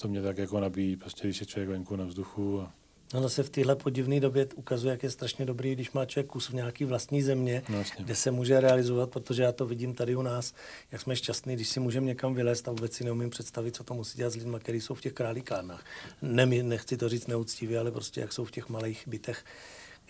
To 0.00 0.08
mě 0.08 0.22
tak 0.22 0.38
jako 0.38 0.60
nabíjí, 0.60 0.96
prostě 0.96 1.26
když 1.26 1.40
je 1.40 1.46
člověk 1.46 1.68
venku 1.68 1.96
na 1.96 2.04
vzduchu. 2.04 2.60
A... 2.60 2.72
No 3.14 3.22
zase 3.22 3.42
v 3.42 3.50
téhle 3.50 3.76
podivné 3.76 4.20
době 4.20 4.46
ukazuje, 4.54 4.90
jak 4.90 5.02
je 5.02 5.10
strašně 5.10 5.44
dobrý, 5.44 5.72
když 5.72 5.92
má 5.92 6.04
člověk 6.04 6.26
kus 6.26 6.48
v 6.48 6.54
nějaký 6.54 6.84
vlastní 6.84 7.22
země, 7.22 7.62
no, 7.68 7.84
kde 7.98 8.14
se 8.14 8.30
může 8.30 8.60
realizovat, 8.60 9.10
protože 9.10 9.42
já 9.42 9.52
to 9.52 9.66
vidím 9.66 9.94
tady 9.94 10.16
u 10.16 10.22
nás, 10.22 10.54
jak 10.92 11.00
jsme 11.00 11.16
šťastní, 11.16 11.54
když 11.54 11.68
si 11.68 11.80
můžeme 11.80 12.06
někam 12.06 12.34
vylézt 12.34 12.68
a 12.68 12.70
vůbec 12.70 12.92
si 12.92 13.04
neumím 13.04 13.30
představit, 13.30 13.76
co 13.76 13.84
to 13.84 13.94
musí 13.94 14.18
dělat 14.18 14.30
s 14.30 14.36
lidmi, 14.36 14.56
kteří 14.60 14.80
jsou 14.80 14.94
v 14.94 15.00
těch 15.00 15.12
králíkárnách. 15.12 15.84
Ne, 16.22 16.46
nechci 16.46 16.96
to 16.96 17.08
říct 17.08 17.26
neúctivě, 17.26 17.78
ale 17.78 17.90
prostě 17.90 18.20
jak 18.20 18.32
jsou 18.32 18.44
v 18.44 18.50
těch 18.50 18.68
malých 18.68 19.08
bytech, 19.08 19.44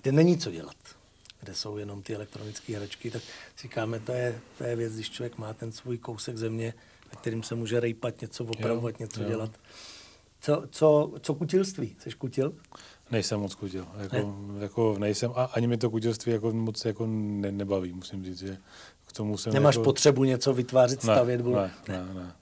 kde 0.02 0.12
není 0.12 0.38
co 0.38 0.50
dělat 0.50 0.76
kde 1.46 1.54
jsou 1.54 1.76
jenom 1.76 2.02
ty 2.02 2.14
elektronické 2.14 2.76
hračky, 2.76 3.10
tak 3.10 3.22
říkáme, 3.62 4.00
to 4.00 4.12
je, 4.12 4.40
to 4.58 4.64
je 4.64 4.76
věc, 4.76 4.94
když 4.94 5.10
člověk 5.10 5.38
má 5.38 5.52
ten 5.52 5.72
svůj 5.72 5.98
kousek 5.98 6.36
země, 6.36 6.74
na 7.14 7.20
kterým 7.20 7.42
se 7.42 7.54
může 7.54 7.80
rejpat, 7.80 8.20
něco 8.20 8.44
opravovat, 8.44 8.94
jo, 8.94 8.96
něco 9.00 9.22
jo. 9.22 9.28
dělat. 9.28 9.50
Co, 10.40 10.64
co, 10.70 11.12
co 11.20 11.34
kutilství? 11.34 11.96
Jsi 11.98 12.10
kutil? 12.10 12.54
Nejsem 13.10 13.40
moc 13.40 13.54
kutil. 13.54 13.86
Jako, 13.98 14.16
ne? 14.16 14.62
jako 14.62 14.96
nejsem, 14.98 15.32
a 15.34 15.44
ani 15.44 15.66
mi 15.66 15.76
to 15.76 15.90
kutilství 15.90 16.32
jako 16.32 16.52
moc 16.52 16.84
jako 16.84 17.06
ne, 17.06 17.52
nebaví, 17.52 17.92
musím 17.92 18.24
říct, 18.24 18.38
že 18.38 18.58
k 19.06 19.12
tomu 19.12 19.36
jsem 19.38 19.52
Nemáš 19.52 19.74
jako... 19.74 19.84
potřebu 19.84 20.24
něco 20.24 20.54
vytvářet, 20.54 21.04
ne, 21.04 21.14
stavět? 21.14 21.44
Ne, 21.44 21.52
ne, 21.88 22.04
ne, 22.04 22.14
ne. 22.14 22.32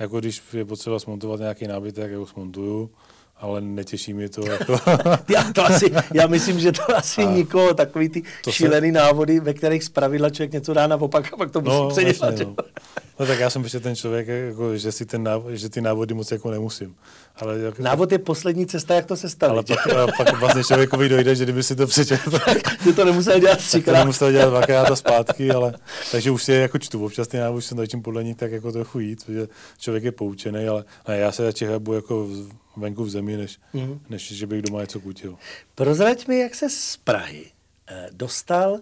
Jako 0.00 0.20
když 0.20 0.42
je 0.52 0.64
potřeba 0.64 0.98
smontovat 0.98 1.40
nějaký 1.40 1.66
nábytek, 1.66 2.10
jak 2.10 2.20
ho 2.20 2.26
smontuju, 2.26 2.90
ale 3.40 3.60
netěší 3.60 4.14
mě 4.14 4.28
to. 4.28 4.46
Jako... 4.46 4.72
já, 5.28 5.52
to 5.52 5.64
asi, 5.64 5.92
já 6.14 6.26
myslím, 6.26 6.60
že 6.60 6.72
to 6.72 6.96
asi 6.96 7.22
a 7.22 7.30
nikoho, 7.30 7.74
takový 7.74 8.08
ty 8.08 8.22
šílený 8.50 8.88
se... 8.88 8.92
návody, 8.92 9.40
ve 9.40 9.54
kterých 9.54 9.84
zpravidla 9.84 10.30
člověk 10.30 10.52
něco 10.52 10.74
dá 10.74 10.86
naopak 10.86 11.32
a 11.32 11.36
pak 11.36 11.50
to 11.50 11.60
musí 11.60 11.76
no, 11.76 11.88
předělat. 11.88 12.20
Vlastně, 12.20 12.44
no. 12.44 12.54
no. 13.20 13.26
tak 13.26 13.38
já 13.38 13.50
jsem 13.50 13.62
ještě 13.62 13.80
ten 13.80 13.96
člověk, 13.96 14.28
jako, 14.28 14.76
že, 14.76 14.92
si 14.92 15.06
ten 15.06 15.22
návod, 15.22 15.52
že 15.52 15.68
ty 15.68 15.80
návody 15.80 16.14
moc 16.14 16.30
jako 16.30 16.50
nemusím. 16.50 16.94
Ale 17.40 17.58
jako, 17.58 17.82
Návod 17.82 18.12
je 18.12 18.18
poslední 18.18 18.66
cesta, 18.66 18.94
jak 18.94 19.06
to 19.06 19.16
se 19.16 19.28
stane. 19.28 19.54
Ale 19.54 19.62
pak, 19.62 20.16
pak 20.16 20.40
vlastně 20.40 20.64
člověkovi 20.64 21.08
dojde, 21.08 21.34
že 21.34 21.44
kdyby 21.44 21.62
si 21.62 21.76
to 21.76 21.86
přečetl, 21.86 22.30
tak, 22.46 22.58
že 22.84 22.92
to 22.92 23.04
nemusel 23.04 23.40
dělat 23.40 23.58
třikrát. 23.58 23.94
to 23.94 23.98
nemusel 23.98 24.32
dělat 24.32 24.48
dvakrát 24.48 24.90
a 24.90 24.96
zpátky, 24.96 25.50
ale 25.50 25.74
takže 26.12 26.30
už 26.30 26.42
si 26.42 26.52
je 26.52 26.60
jako 26.60 26.78
čtu. 26.78 27.04
Občas 27.04 27.28
ty 27.28 27.38
návody 27.38 27.62
se 27.62 27.74
začím 27.74 28.02
podle 28.02 28.24
nich 28.24 28.36
tak 28.36 28.52
jako 28.52 28.72
trochu 28.72 28.98
jít, 28.98 29.24
protože 29.24 29.48
člověk 29.78 30.04
je 30.04 30.12
poučený, 30.12 30.68
ale 30.68 30.84
ne, 31.08 31.18
já 31.18 31.32
se 31.32 31.44
radši 31.44 31.66
hrabu 31.66 31.92
jako 31.92 32.28
venku 32.80 33.04
v 33.04 33.10
zemi, 33.10 33.36
než, 33.36 33.58
mm-hmm. 33.74 33.98
než 34.08 34.32
že 34.32 34.46
bych 34.46 34.62
doma 34.62 34.80
něco 34.80 35.00
kutil. 35.00 35.36
Prozrať 35.74 36.26
mi, 36.26 36.38
jak 36.38 36.54
se 36.54 36.70
z 36.70 36.96
Prahy 36.96 37.46
eh, 37.88 38.08
dostal 38.12 38.80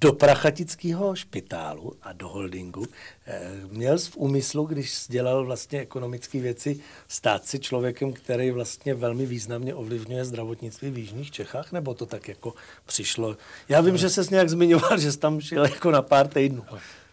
do 0.00 0.12
prachatického 0.12 1.16
špitálu 1.16 1.92
a 2.02 2.12
do 2.12 2.28
holdingu. 2.28 2.86
Eh, 3.26 3.52
měl 3.70 3.98
jsi 3.98 4.10
v 4.10 4.16
úmyslu, 4.16 4.64
když 4.64 5.06
dělal 5.08 5.44
vlastně 5.44 5.80
ekonomické 5.80 6.40
věci, 6.40 6.80
stát 7.08 7.46
si 7.46 7.58
člověkem, 7.58 8.12
který 8.12 8.50
vlastně 8.50 8.94
velmi 8.94 9.26
významně 9.26 9.74
ovlivňuje 9.74 10.24
zdravotnictví 10.24 10.90
v 10.90 10.98
Jižních 10.98 11.30
Čechách, 11.30 11.72
nebo 11.72 11.94
to 11.94 12.06
tak 12.06 12.28
jako 12.28 12.54
přišlo? 12.86 13.36
Já 13.68 13.80
vím, 13.80 13.94
no. 13.94 13.98
že 13.98 14.10
se 14.10 14.24
nějak 14.30 14.50
zmiňoval, 14.50 14.98
že 14.98 15.12
jsi 15.12 15.18
tam 15.18 15.40
šel 15.40 15.64
jako 15.64 15.90
na 15.90 16.02
pár 16.02 16.28
týdnů. 16.28 16.64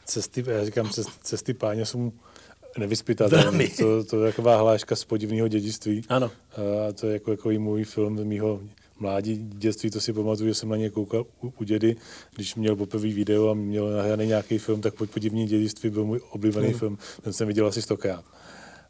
Cesty, 0.06 0.44
já 0.48 0.66
říkám, 0.66 0.90
cesty 1.22 1.54
páně 1.54 1.86
jsou 1.86 2.12
nevyspytatelný. 2.78 3.70
To, 3.70 4.04
to 4.04 4.24
je 4.24 4.32
taková 4.32 4.58
hláška 4.58 4.96
z 4.96 5.06
podivného 5.06 5.48
dědictví. 5.48 6.02
Ano. 6.10 6.32
A 6.90 6.94
to 6.94 7.08
je 7.08 7.14
jako, 7.14 7.32
jako 7.32 7.50
můj 7.50 7.84
film 7.84 8.20
z 8.20 8.24
mýho 8.24 8.62
mládí, 9.00 9.36
dětství, 9.38 9.90
to 9.90 10.02
si 10.02 10.14
pamatuju, 10.14 10.50
že 10.50 10.56
jsem 10.56 10.70
na 10.70 10.76
ně 10.76 10.90
koukal 10.90 11.26
u, 11.42 11.54
u 11.60 11.64
dědy, 11.64 11.96
když 12.36 12.56
měl 12.56 12.76
poprvé 12.76 13.08
video 13.08 13.50
a 13.50 13.54
měl 13.54 13.92
nahraný 13.92 14.28
nějaký 14.28 14.58
film, 14.58 14.82
tak 14.82 14.94
podivní 15.14 15.48
dědictví 15.48 15.90
byl 15.90 16.06
můj 16.06 16.20
oblíbený 16.32 16.68
hmm. 16.68 16.80
film. 16.80 16.98
Ten 17.22 17.34
jsem 17.34 17.48
viděl 17.48 17.68
asi 17.68 17.82
stokrát. 17.82 18.26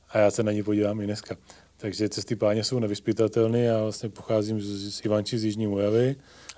A 0.10 0.18
já 0.18 0.32
se 0.32 0.44
na 0.44 0.52
ní 0.52 0.64
podívám 0.64 1.02
i 1.02 1.06
dneska. 1.06 1.38
Takže 1.78 2.10
cesty 2.10 2.36
páně 2.36 2.64
jsou 2.64 2.80
nevyspytatelné. 2.80 3.60
Já 3.60 3.82
vlastně 3.82 4.10
pocházím 4.10 4.62
z, 4.62 4.96
z 4.96 5.06
Ivanči 5.06 5.40
z 5.40 5.44
Jižní 5.44 5.68
Mojavy. 5.68 6.16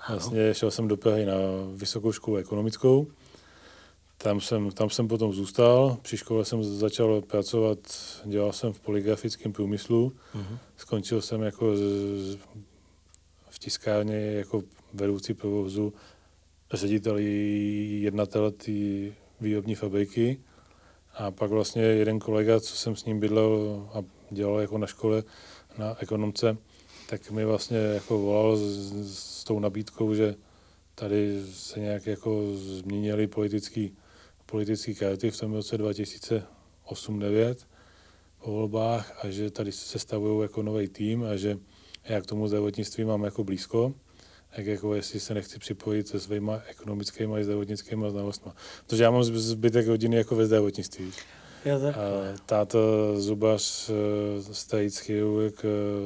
Vlastně 0.08 0.54
šel 0.54 0.70
jsem 0.70 0.88
do 0.88 0.96
Prahy 0.96 1.26
na 1.26 1.34
vysokou 1.74 2.12
školu 2.12 2.36
ekonomickou. 2.36 3.06
Tam 4.18 4.40
jsem, 4.40 4.70
tam 4.70 4.90
jsem 4.90 5.08
potom 5.08 5.32
zůstal, 5.32 5.96
při 6.02 6.16
škole 6.16 6.44
jsem 6.44 6.64
začal 6.64 7.20
pracovat, 7.20 7.78
dělal 8.24 8.52
jsem 8.52 8.72
v 8.72 8.80
poligrafickém 8.80 9.52
průmyslu, 9.52 10.12
uh-huh. 10.34 10.58
skončil 10.76 11.22
jsem 11.22 11.42
jako 11.42 11.76
z, 11.76 12.38
v 13.48 13.58
tiskárně 13.58 14.16
jako 14.16 14.62
vedoucí 14.94 15.34
provozu, 15.34 15.92
ředitel 16.72 17.18
jednatel 17.18 18.50
té 18.50 18.72
výrobní 19.40 19.74
fabriky. 19.74 20.40
A 21.14 21.30
pak 21.30 21.50
vlastně 21.50 21.82
jeden 21.82 22.18
kolega, 22.18 22.60
co 22.60 22.76
jsem 22.76 22.96
s 22.96 23.04
ním 23.04 23.20
bydlel 23.20 23.88
a 23.92 24.02
dělal 24.30 24.60
jako 24.60 24.78
na 24.78 24.86
škole 24.86 25.22
na 25.78 25.96
ekonomce, 26.00 26.56
tak 27.08 27.30
mi 27.30 27.44
vlastně 27.44 27.78
jako 27.78 28.18
volal 28.18 28.56
s, 28.56 28.92
s 29.18 29.44
tou 29.44 29.60
nabídkou, 29.60 30.14
že 30.14 30.34
tady 30.94 31.42
se 31.52 31.80
nějak 31.80 32.06
jako 32.06 32.42
změnily 32.54 33.26
politické 33.26 33.88
politické 34.46 34.94
karty 34.94 35.30
v 35.30 35.36
tom 35.36 35.52
roce 35.52 35.78
2008-2009 35.78 37.56
po 38.44 38.50
volbách 38.50 39.24
a 39.24 39.30
že 39.30 39.50
tady 39.50 39.72
se 39.72 39.98
stavují 39.98 40.42
jako 40.42 40.62
nový 40.62 40.88
tým 40.88 41.24
a 41.24 41.36
že 41.36 41.58
já 42.04 42.20
k 42.20 42.26
tomu 42.26 42.48
zdravotnictví 42.48 43.04
mám 43.04 43.24
jako 43.24 43.44
blízko, 43.44 43.94
tak 44.56 44.66
jako 44.66 44.94
jestli 44.94 45.20
se 45.20 45.34
nechci 45.34 45.58
připojit 45.58 46.08
se 46.08 46.20
svýma 46.20 46.62
ekonomickými 46.66 47.40
a 47.40 47.42
zdravotnickými 47.42 48.10
znalostmi. 48.10 48.52
Protože 48.86 49.02
já 49.02 49.10
mám 49.10 49.24
zbytek 49.24 49.86
rodiny 49.86 50.16
jako 50.16 50.36
ve 50.36 50.46
zdravotnictví. 50.46 51.12
Jo, 51.66 51.78
táto 52.46 52.78
zubař, 53.16 53.90
eh, 53.90 54.54
stajíc 54.54 54.98
chirurg, 54.98 55.62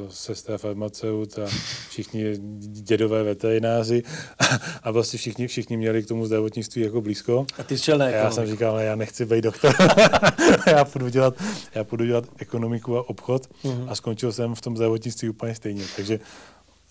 sestra 0.08 0.58
farmaceut 0.58 1.38
a 1.38 1.46
všichni 1.88 2.24
dědové 2.58 3.22
veterináři 3.22 4.02
a 4.82 4.90
vlastně 4.90 5.18
všichni, 5.18 5.46
všichni 5.46 5.76
měli 5.76 6.02
k 6.02 6.06
tomu 6.06 6.26
zdravotnictví 6.26 6.82
jako 6.82 7.00
blízko. 7.00 7.46
A 7.58 7.62
ty 7.62 7.78
jsi 7.78 7.98
na 7.98 8.08
Já 8.08 8.30
jsem 8.30 8.46
říkal, 8.46 8.78
já 8.78 8.96
nechci 8.96 9.26
být 9.26 9.44
doktor, 9.44 9.74
já, 10.66 10.84
půjdu 10.84 11.08
dělat, 11.08 11.34
já 11.74 11.84
půjdu 11.84 12.04
dělat 12.04 12.24
ekonomiku 12.38 12.96
a 12.96 13.08
obchod 13.08 13.46
uh-huh. 13.64 13.86
a 13.88 13.94
skončil 13.94 14.32
jsem 14.32 14.54
v 14.54 14.60
tom 14.60 14.76
zdravotnictví 14.76 15.28
úplně 15.28 15.54
stejně. 15.54 15.84
Takže 15.96 16.20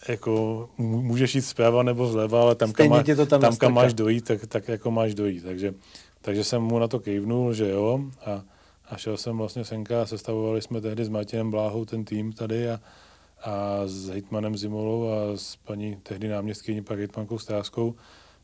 jako 0.08 0.70
můžeš 0.78 1.36
jít 1.36 1.42
zprava 1.42 1.84
nebo 1.84 2.08
zleva, 2.08 2.42
ale 2.42 2.56
tam, 2.56 2.72
kam, 2.72 3.04
to 3.04 3.26
tam, 3.26 3.42
tam 3.42 3.56
kam 3.56 3.74
máš 3.74 3.94
dojít, 3.94 4.26
tak, 4.26 4.46
tak 4.48 4.68
jako 4.68 4.92
máš 4.92 5.14
dojít. 5.14 5.44
Takže, 5.44 5.74
takže 6.22 6.44
jsem 6.44 6.62
mu 6.62 6.80
na 6.80 6.88
to 6.88 7.00
kejvnul, 7.00 7.54
že 7.54 7.70
jo. 7.70 8.00
A, 8.26 8.44
a 8.90 8.98
šel 8.98 9.18
jsem 9.18 9.38
vlastně 9.38 9.66
senka 9.66 10.02
a 10.02 10.06
sestavovali 10.06 10.62
jsme 10.62 10.82
tehdy 10.82 11.06
s 11.06 11.10
Martinem 11.10 11.52
Bláhou 11.52 11.86
ten 11.86 12.06
tým 12.06 12.34
tady 12.34 12.70
a, 12.70 12.80
a 13.44 13.82
s 13.86 14.10
Hitmanem 14.10 14.58
Zimolou 14.58 15.10
a 15.10 15.38
s 15.38 15.56
paní 15.56 15.96
tehdy 16.04 16.28
náměstkyní, 16.28 16.84
pak 16.84 17.00
Hitmankou 17.00 17.40
Stráskou 17.40 17.96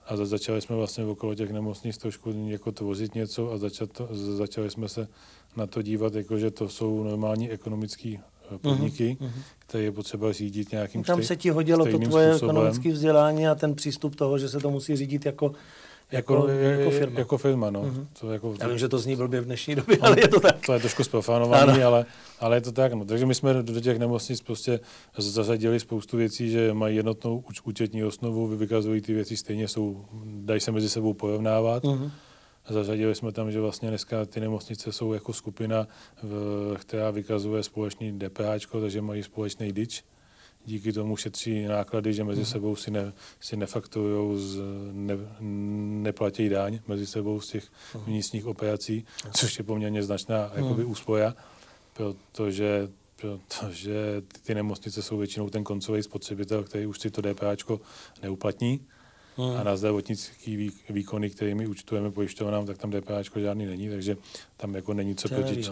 a 0.08 0.16
začali 0.16 0.62
jsme 0.62 0.76
vlastně 0.76 1.06
okolo 1.06 1.36
těch 1.36 1.52
nemocnic 1.52 1.98
trošku 1.98 2.34
jako 2.48 2.72
tvořit 2.72 3.16
něco 3.16 3.52
a 3.52 3.58
začat 3.58 3.90
to, 3.92 4.08
začali 4.12 4.72
jsme 4.72 4.90
se 4.90 5.08
na 5.56 5.68
to 5.68 5.82
dívat, 5.82 6.16
jako 6.16 6.38
že 6.38 6.52
to 6.52 6.70
jsou 6.70 7.04
normální 7.04 7.52
ekonomické 7.52 8.10
eh, 8.10 8.22
mhm, 8.50 8.60
podniky, 8.60 9.18
uh-huh, 9.22 9.32
které 9.60 9.84
je 9.84 9.92
potřeba 9.92 10.34
řídit 10.34 10.72
nějakým 10.72 11.04
Tam 11.04 11.24
se 11.24 11.36
ti 11.36 11.50
hodilo 11.50 11.86
to 11.86 12.00
tvoje 12.00 12.36
ekonomické 12.36 12.92
vzdělání 12.92 13.48
a 13.48 13.56
ten 13.56 13.76
přístup 13.76 14.16
toho, 14.16 14.38
že 14.38 14.50
se 14.50 14.60
to 14.60 14.70
musí 14.70 14.96
řídit 14.96 15.26
jako 15.26 15.54
jako, 16.12 16.48
jako, 16.48 16.82
jako 16.82 16.92
firma. 16.92 17.20
Jako 17.20 17.38
firma, 17.38 17.70
no. 17.70 17.84
Mm-hmm. 17.84 18.06
To 18.20 18.32
jako, 18.32 18.56
Já 18.60 18.68
vím, 18.68 18.78
že 18.78 18.90
to 18.90 19.00
zní 19.00 19.16
blbě 19.16 19.42
v 19.42 19.46
dnešní 19.46 19.76
době, 19.76 19.98
ale 20.02 20.20
je 20.20 20.28
to 20.28 20.40
tak. 20.40 20.66
To 20.66 20.74
je 20.74 20.80
trošku 20.80 21.04
zprofanovaný, 21.04 21.84
ale, 21.84 22.06
ale 22.40 22.58
je 22.58 22.62
to 22.62 22.72
tak. 22.72 22.94
No. 22.94 23.06
Takže 23.06 23.26
my 23.26 23.36
jsme 23.36 23.64
do 23.64 23.82
těch 23.82 24.00
nemocnic 24.00 24.42
prostě 24.42 24.80
zařadili 25.18 25.80
spoustu 25.80 26.18
věcí, 26.18 26.50
že 26.50 26.74
mají 26.74 26.96
jednotnou 26.96 27.44
účetní 27.64 28.04
osnovu, 28.04 28.48
vykazují 28.48 29.02
ty 29.02 29.14
věci 29.14 29.38
stejně, 29.38 29.68
jsou, 29.68 30.06
dají 30.26 30.60
se 30.60 30.72
mezi 30.72 30.90
sebou 30.90 31.14
porovnávat. 31.14 31.84
Mm-hmm. 31.84 32.12
Zařadili 32.70 33.16
jsme 33.16 33.32
tam, 33.32 33.52
že 33.52 33.60
vlastně 33.60 33.90
dneska 33.90 34.26
ty 34.26 34.40
nemocnice 34.40 34.92
jsou 34.92 35.14
jako 35.14 35.34
skupina, 35.34 35.88
v, 36.24 36.76
která 36.80 37.12
vykazuje 37.12 37.64
společný 37.64 38.20
DPH, 38.20 38.72
takže 38.82 39.02
mají 39.02 39.24
společný 39.24 39.72
DIČ 39.72 40.04
díky 40.66 40.94
tomu 40.94 41.18
šetří 41.18 41.66
náklady, 41.66 42.14
že 42.14 42.24
mezi 42.24 42.42
mhm. 42.42 42.50
sebou 42.50 42.76
si, 42.76 42.92
ne, 42.92 43.14
si 43.40 43.58
nefaktují, 43.58 44.40
ne, 44.92 45.14
neplatí 46.02 46.50
daň 46.50 46.80
mezi 46.88 47.08
sebou 47.08 47.42
z 47.42 47.48
těch 47.48 47.68
mhm. 47.96 48.04
vnitřních 48.06 48.46
operací, 48.46 49.06
což 49.34 49.58
je 49.58 49.64
poměrně 49.64 50.04
značná 50.04 50.52
jakoby, 50.56 50.84
mhm. 50.84 50.92
úspoja, 50.92 51.36
protože 51.94 52.90
protože 53.16 54.24
ty 54.44 54.56
nemocnice 54.56 55.02
jsou 55.02 55.18
většinou 55.18 55.50
ten 55.50 55.64
koncový 55.64 56.04
spotřebitel, 56.04 56.64
který 56.64 56.86
už 56.86 57.00
si 57.00 57.12
to 57.12 57.22
DPH 57.22 57.72
neuplatní. 58.22 58.80
Hmm. 59.38 59.58
A 59.58 59.64
na 59.64 59.78
zdravotnický 59.78 60.72
výkony, 60.90 61.30
kterými 61.30 61.68
účtujeme 61.68 62.12
pojišťovnám, 62.12 62.66
tak 62.66 62.78
tam 62.78 62.92
DPH 62.92 63.36
žádný 63.36 63.66
není, 63.66 63.90
takže 63.90 64.18
tam 64.58 64.76
jako 64.76 64.94
není 64.94 65.16
co 65.16 65.30
proti, 65.30 65.64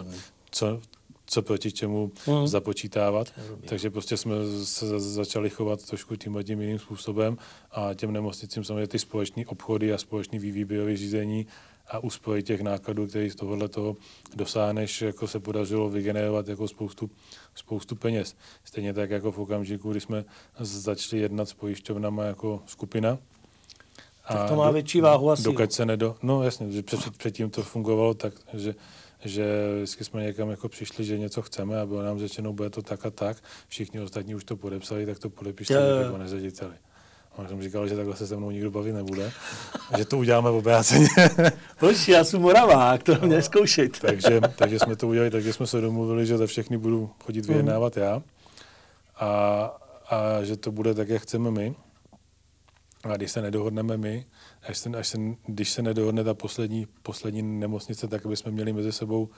co, 0.52 0.82
co 1.26 1.42
proti 1.42 1.72
čemu 1.72 2.12
mm. 2.28 2.48
započítávat. 2.48 3.34
Takže 3.66 3.90
prostě 3.90 4.18
jsme 4.18 4.36
se 4.64 5.00
začali 5.00 5.50
chovat 5.50 5.86
trošku 5.86 6.16
tím 6.16 6.38
tím 6.44 6.62
jiným 6.62 6.80
způsobem 6.80 7.38
a 7.72 7.94
těm 7.94 8.14
nemocnicím 8.14 8.64
samozřejmě 8.64 8.88
ty 8.88 9.00
společné 9.00 9.46
obchody 9.46 9.94
a 9.94 9.98
společný 9.98 10.40
výběrové 10.40 10.98
řízení 10.98 11.48
a 11.88 12.00
úspory 12.00 12.44
těch 12.44 12.62
nákladů, 12.62 13.08
které 13.08 13.30
z 13.30 13.36
tohohle 13.36 13.68
toho 13.70 13.96
dosáhneš, 14.36 15.02
jako 15.02 15.28
se 15.28 15.40
podařilo 15.40 15.90
vygenerovat 15.90 16.48
jako 16.48 16.68
spoustu, 16.68 17.10
spoustu 17.56 17.96
peněz. 17.96 18.36
Stejně 18.64 18.94
tak 18.94 19.10
jako 19.10 19.32
v 19.32 19.38
okamžiku, 19.38 19.92
kdy 19.92 20.00
jsme 20.00 20.26
začali 20.60 21.22
jednat 21.22 21.50
s 21.50 21.54
pojišťovnama 21.54 22.24
jako 22.24 22.62
skupina, 22.66 23.18
tak 24.28 24.50
to 24.50 24.56
má 24.56 24.72
větší 24.72 25.02
váhu 25.02 25.32
asi. 25.32 25.44
Dokud 25.44 25.74
se 25.74 25.86
nedo... 25.86 26.16
No 26.22 26.44
jasně, 26.44 26.72
že 26.72 26.84
před, 26.84 27.18
předtím 27.18 27.50
to 27.50 27.64
fungovalo 27.64 28.14
tak, 28.14 28.34
že 28.54 28.76
že 29.26 29.76
vždycky 29.76 30.04
jsme 30.04 30.24
někam 30.24 30.50
jako 30.50 30.70
přišli, 30.70 31.06
že 31.06 31.18
něco 31.18 31.42
chceme 31.42 31.82
a 31.82 31.86
bylo 31.86 32.04
nám 32.04 32.20
řečeno, 32.20 32.54
bude 32.54 32.70
to 32.70 32.82
tak 32.82 33.06
a 33.06 33.10
tak. 33.10 33.38
Všichni 33.68 34.00
ostatní 34.00 34.36
už 34.36 34.44
to 34.44 34.56
podepsali, 34.56 35.06
tak 35.06 35.20
to 35.20 35.30
podepište 35.30 35.74
jako 35.74 36.18
neřediteli. 36.18 36.74
A 37.38 37.48
jsem 37.48 37.62
říkal, 37.62 37.88
že 37.88 37.96
takhle 37.96 38.16
se 38.16 38.28
se 38.28 38.38
mnou 38.38 38.52
nikdo 38.52 38.72
bavit 38.72 38.94
nebude, 38.94 39.32
že 39.98 40.06
to 40.06 40.18
uděláme 40.18 40.52
v 40.52 40.56
obráceně. 40.56 41.08
Proč, 41.80 42.08
já 42.08 42.24
jsem 42.24 42.42
Moravák, 42.42 43.04
to 43.04 43.16
mě 43.22 43.42
zkoušet. 43.42 44.00
takže, 44.02 44.42
takže 44.56 44.80
jsme 44.80 44.96
to 44.96 45.08
udělali, 45.08 45.32
takže 45.32 45.54
jsme 45.54 45.68
se 45.68 45.82
domluvili, 45.82 46.26
že 46.26 46.38
za 46.38 46.48
všechny 46.48 46.78
budu 46.78 47.10
chodit 47.26 47.46
vyjednávat 47.46 47.98
já 47.98 48.22
a, 49.16 49.28
a 50.10 50.44
že 50.44 50.58
to 50.58 50.72
bude 50.72 50.94
tak, 50.94 51.10
jak 51.10 51.22
chceme 51.22 51.52
my. 51.52 51.76
A 53.04 53.18
když 53.18 53.32
se 53.32 53.42
nedohodneme 53.42 53.98
my, 53.98 54.26
až 54.68 54.78
se, 54.78 54.90
až 54.90 55.08
se, 55.08 55.18
když 55.46 55.70
se 55.70 55.82
nedohodne 55.82 56.24
ta 56.24 56.34
poslední, 56.34 56.88
poslední 57.04 57.42
nemocnice, 57.42 58.08
tak 58.08 58.26
aby 58.26 58.38
jsme 58.38 58.52
měli 58.52 58.74
mezi 58.74 58.92
sebou 58.92 59.30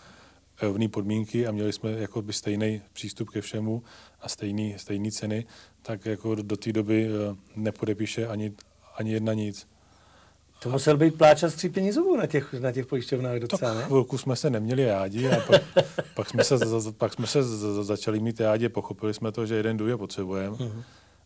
rovné 0.61 0.87
podmínky 0.87 1.47
a 1.47 1.51
měli 1.51 1.73
jsme 1.73 1.91
jako 1.91 2.21
by 2.21 2.33
stejný 2.33 2.81
přístup 2.93 3.29
ke 3.29 3.41
všemu 3.41 3.83
a 4.21 4.29
stejný, 4.29 4.75
stejný 4.77 5.11
ceny, 5.11 5.45
tak 5.81 6.05
jako 6.05 6.35
do 6.35 6.57
té 6.57 6.73
doby 6.73 7.07
eh, 7.07 7.35
nepodepíše 7.55 8.27
ani, 8.27 8.53
ani 8.97 9.11
jedna 9.11 9.33
nic. 9.33 9.67
To 10.59 10.69
musel 10.69 10.97
být 10.97 11.17
pláč 11.17 11.43
a 11.43 11.49
skřípění 11.49 11.91
zubů 11.91 12.17
na 12.17 12.25
těch, 12.25 12.53
na 12.53 12.71
těch 12.71 12.85
pojišťovnách 12.85 13.39
docela, 13.39 13.73
ne? 13.73 13.83
chvilku 13.83 14.17
jsme 14.17 14.35
se 14.35 14.49
neměli 14.49 14.85
rádi 14.85 15.29
a 15.29 15.39
pak, 15.39 15.61
pak 16.15 16.29
jsme 16.29 16.43
se, 16.43 16.57
pak 16.97 17.13
jsme 17.13 17.27
se 17.27 17.43
začali 17.83 18.19
mít 18.19 18.41
rádi, 18.41 18.69
pochopili 18.69 19.13
jsme 19.13 19.31
to, 19.31 19.45
že 19.45 19.55
jeden 19.55 19.77
důj 19.77 19.97
potřebujeme 19.97 20.57
uh-huh. 20.57 20.83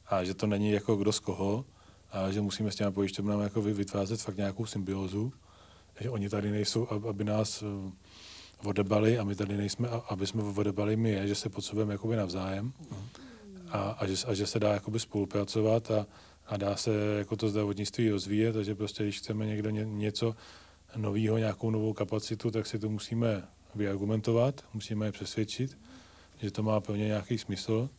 a 0.08 0.24
že 0.24 0.34
to 0.34 0.48
není 0.48 0.72
jako 0.72 0.96
kdo 0.96 1.12
z 1.12 1.20
koho 1.20 1.66
a 2.12 2.32
že 2.32 2.42
musíme 2.42 2.72
s 2.72 2.76
těmi 2.76 2.92
pojišťovnami 2.92 3.44
jako 3.44 3.62
vytvářet 3.62 4.22
fakt 4.22 4.38
nějakou 4.38 4.66
symbiózu, 4.66 5.34
že 6.00 6.10
oni 6.10 6.30
tady 6.30 6.52
nejsou, 6.52 6.88
aby 7.10 7.24
nás 7.24 7.64
eh, 7.64 7.92
odebali 8.64 9.20
a 9.20 9.24
my 9.24 9.36
tady 9.36 9.58
nejsme, 9.58 9.90
aby 10.10 10.28
jsme 10.28 10.44
odebali 10.44 10.96
my 10.96 11.10
je, 11.10 11.28
že 11.28 11.36
se 11.36 11.50
potřebujeme 11.50 11.94
jakoby 11.94 12.16
navzájem 12.16 12.74
a, 13.70 13.80
a, 13.80 14.08
že, 14.08 14.26
a 14.28 14.34
že 14.34 14.48
se 14.48 14.60
dá 14.60 14.74
jakoby 14.74 15.00
spolupracovat 15.00 15.92
a, 15.92 16.06
a 16.48 16.58
dá 16.58 16.76
se 16.76 16.92
jako 17.18 17.36
to 17.36 17.50
zdravotnictví 17.50 18.10
rozvíjet, 18.10 18.54
takže 18.54 18.76
prostě 18.76 19.04
když 19.04 19.18
chceme 19.18 19.46
někdo 19.46 19.70
ně, 19.70 19.86
něco 19.86 20.36
nového, 20.96 21.38
nějakou 21.38 21.72
novou 21.72 21.94
kapacitu, 21.94 22.52
tak 22.52 22.68
si 22.68 22.80
to 22.80 22.90
musíme 22.90 23.44
vyargumentovat, 23.76 24.66
musíme 24.74 25.06
je 25.06 25.12
přesvědčit, 25.12 25.78
že 26.42 26.52
to 26.52 26.64
má 26.64 26.80
plně 26.80 27.06
nějaký 27.06 27.38
smysl 27.38 27.90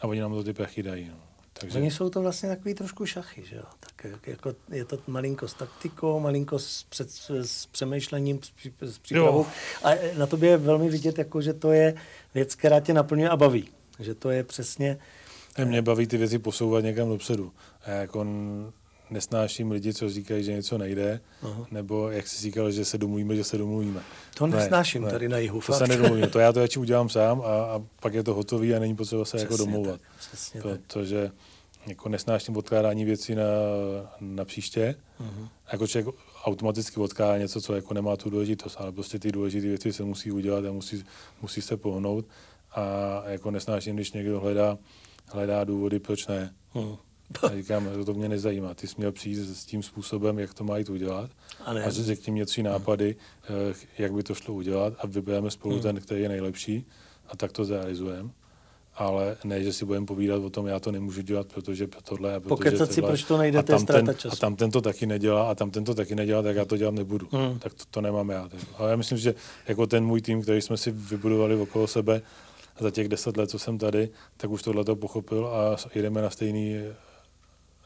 a 0.00 0.06
oni 0.06 0.20
nám 0.20 0.32
to 0.32 0.44
ty 0.44 0.52
prachy 0.52 0.82
dají. 0.82 1.08
No. 1.08 1.29
Takže... 1.60 1.78
Oni 1.78 1.90
jsou 1.90 2.10
to 2.10 2.22
vlastně 2.22 2.48
takový 2.48 2.74
trošku 2.74 3.06
šachy, 3.06 3.44
že 3.46 3.56
jo? 3.56 3.62
Tak 3.80 4.06
jako 4.26 4.54
je 4.70 4.84
to 4.84 4.98
malinko 5.06 5.48
s 5.48 5.54
taktikou, 5.54 6.20
malinko 6.20 6.58
s, 6.58 6.82
před, 6.82 7.10
s 7.42 7.66
přemýšlením, 7.66 8.40
s, 8.42 8.52
s 8.80 8.98
přípravou. 8.98 9.38
Jo. 9.38 9.46
A 9.84 9.90
na 10.18 10.26
tobě 10.26 10.50
je 10.50 10.56
velmi 10.56 10.88
vidět, 10.88 11.18
jako, 11.18 11.40
že 11.40 11.52
to 11.52 11.72
je 11.72 11.94
věc, 12.34 12.54
která 12.54 12.80
tě 12.80 12.94
naplňuje 12.94 13.28
a 13.28 13.36
baví. 13.36 13.68
Že 13.98 14.14
to 14.14 14.30
je 14.30 14.44
přesně... 14.44 14.98
Mě 15.64 15.82
baví 15.82 16.06
ty 16.06 16.16
věci 16.16 16.38
posouvat 16.38 16.84
někam 16.84 17.08
dopředu. 17.08 17.52
A 17.84 17.90
jako 17.90 18.26
nesnáším 19.10 19.70
lidi, 19.70 19.94
co 19.94 20.10
říkají, 20.10 20.44
že 20.44 20.52
něco 20.52 20.78
nejde, 20.78 21.20
Aha. 21.42 21.66
nebo 21.70 22.10
jak 22.10 22.28
jsi 22.28 22.42
říkal, 22.42 22.70
že 22.70 22.84
se 22.84 22.98
domluvíme, 22.98 23.36
že 23.36 23.44
se 23.44 23.58
domluvíme. 23.58 24.00
To 24.34 24.46
nesnáším 24.46 25.02
ne, 25.02 25.10
tady 25.10 25.28
na 25.28 25.38
jihu. 25.38 25.60
To 25.60 25.72
fakt. 25.72 25.78
se 25.78 25.86
nedomluvím, 25.86 26.28
to 26.28 26.38
já 26.38 26.52
to 26.52 26.60
radši 26.60 26.78
udělám 26.78 27.08
sám 27.08 27.40
a, 27.40 27.44
a 27.44 27.82
pak 28.00 28.14
je 28.14 28.22
to 28.22 28.34
hotový 28.34 28.74
a 28.74 28.78
není 28.78 28.96
potřeba 28.96 29.24
se 29.24 29.38
jako 29.38 29.54
Přesně 29.54 29.64
jako 29.64 29.78
domlouvat. 29.78 30.00
Tak. 30.62 30.62
Protože 30.62 31.22
tak 31.22 31.34
jako 31.86 32.08
nesnáším 32.08 32.56
odkládání 32.56 33.04
věcí 33.04 33.34
na, 33.34 33.44
na 34.20 34.44
příště. 34.44 34.94
Uh-huh. 35.20 35.48
Jako 35.72 35.86
člověk 35.86 36.14
automaticky 36.44 37.00
odkládá 37.00 37.38
něco, 37.38 37.60
co 37.60 37.74
jako 37.74 37.94
nemá 37.94 38.16
tu 38.16 38.30
důležitost, 38.30 38.76
ale 38.78 38.92
prostě 38.92 39.18
ty 39.18 39.32
důležité 39.32 39.66
věci 39.66 39.92
se 39.92 40.04
musí 40.04 40.32
udělat 40.32 40.64
a 40.64 40.72
musí, 40.72 41.04
musí 41.42 41.62
se 41.62 41.76
pohnout. 41.76 42.26
A 42.74 43.22
jako 43.26 43.50
nesnáším, 43.50 43.96
když 43.96 44.12
někdo 44.12 44.40
hledá, 44.40 44.78
hledá 45.26 45.64
důvody, 45.64 45.98
proč 46.00 46.26
ne. 46.26 46.54
Uh-huh. 46.74 46.98
A 47.42 47.48
říkám, 47.48 47.88
to, 47.94 48.04
to 48.04 48.14
mě 48.14 48.28
nezajímá. 48.28 48.74
Ty 48.74 48.86
jsi 48.86 48.94
měl 48.98 49.12
přijít 49.12 49.36
s 49.36 49.64
tím 49.64 49.82
způsobem, 49.82 50.38
jak 50.38 50.54
to 50.54 50.64
mají 50.64 50.84
udělat 50.86 51.30
a, 51.64 51.70
a 51.70 51.90
řekni 51.90 52.32
mě 52.32 52.46
tři 52.46 52.62
nápady, 52.62 53.16
uh-huh. 53.48 53.74
jak 53.98 54.12
by 54.12 54.22
to 54.22 54.34
šlo 54.34 54.54
udělat 54.54 54.92
a 54.98 55.06
vybereme 55.06 55.50
spolu 55.50 55.76
uh-huh. 55.76 55.82
ten, 55.82 56.00
který 56.00 56.22
je 56.22 56.28
nejlepší 56.28 56.86
a 57.28 57.36
tak 57.36 57.52
to 57.52 57.64
zrealizujeme 57.64 58.30
ale 59.00 59.36
ne, 59.44 59.62
že 59.62 59.72
si 59.72 59.84
budeme 59.84 60.06
povídat 60.06 60.42
o 60.42 60.50
tom, 60.50 60.66
já 60.66 60.80
to 60.80 60.92
nemůžu 60.92 61.22
dělat, 61.22 61.46
protože 61.54 61.88
tohle 62.04 62.34
a 62.34 62.40
protože 62.40 62.48
Pokecat 62.48 62.92
si, 62.92 63.02
proč 63.02 63.22
to 63.22 63.38
nejde, 63.38 63.58
a 63.58 63.62
tam, 63.62 63.86
ten, 63.86 64.14
a 64.30 64.36
tam 64.36 64.56
ten 64.56 64.70
to 64.70 64.80
taky 64.80 65.06
nedělá 65.06 65.50
a 65.50 65.54
tam 65.54 65.70
ten 65.70 65.84
to 65.84 65.94
taky 65.94 66.14
nedělá, 66.14 66.42
tak 66.42 66.56
já 66.56 66.64
to 66.64 66.76
dělat 66.76 66.94
nebudu. 66.94 67.28
Hmm. 67.32 67.58
Tak 67.58 67.74
to, 67.74 67.84
to 67.90 68.00
nemám 68.00 68.30
já. 68.30 68.48
Ale 68.78 68.90
já 68.90 68.96
myslím, 68.96 69.18
že 69.18 69.34
jako 69.68 69.86
ten 69.86 70.04
můj 70.04 70.20
tým, 70.20 70.42
který 70.42 70.62
jsme 70.62 70.76
si 70.76 70.90
vybudovali 70.90 71.54
okolo 71.54 71.86
sebe 71.86 72.22
za 72.80 72.90
těch 72.90 73.08
deset 73.08 73.36
let, 73.36 73.50
co 73.50 73.58
jsem 73.58 73.78
tady, 73.78 74.08
tak 74.36 74.50
už 74.50 74.62
tohle 74.62 74.84
to 74.84 74.96
pochopil 74.96 75.46
a 75.46 75.76
jedeme 75.94 76.22
na 76.22 76.30
stejný 76.30 76.76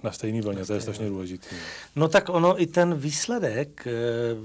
na 0.05 0.13
stejný 0.13 0.41
vlně, 0.41 0.65
to 0.65 0.75
je 0.75 0.81
strašně 0.81 1.09
důležité. 1.09 1.57
No 1.97 2.09
tak 2.09 2.29
ono 2.29 2.63
i 2.63 2.67
ten 2.67 2.95
výsledek, 2.95 3.87
eh, 3.87 3.91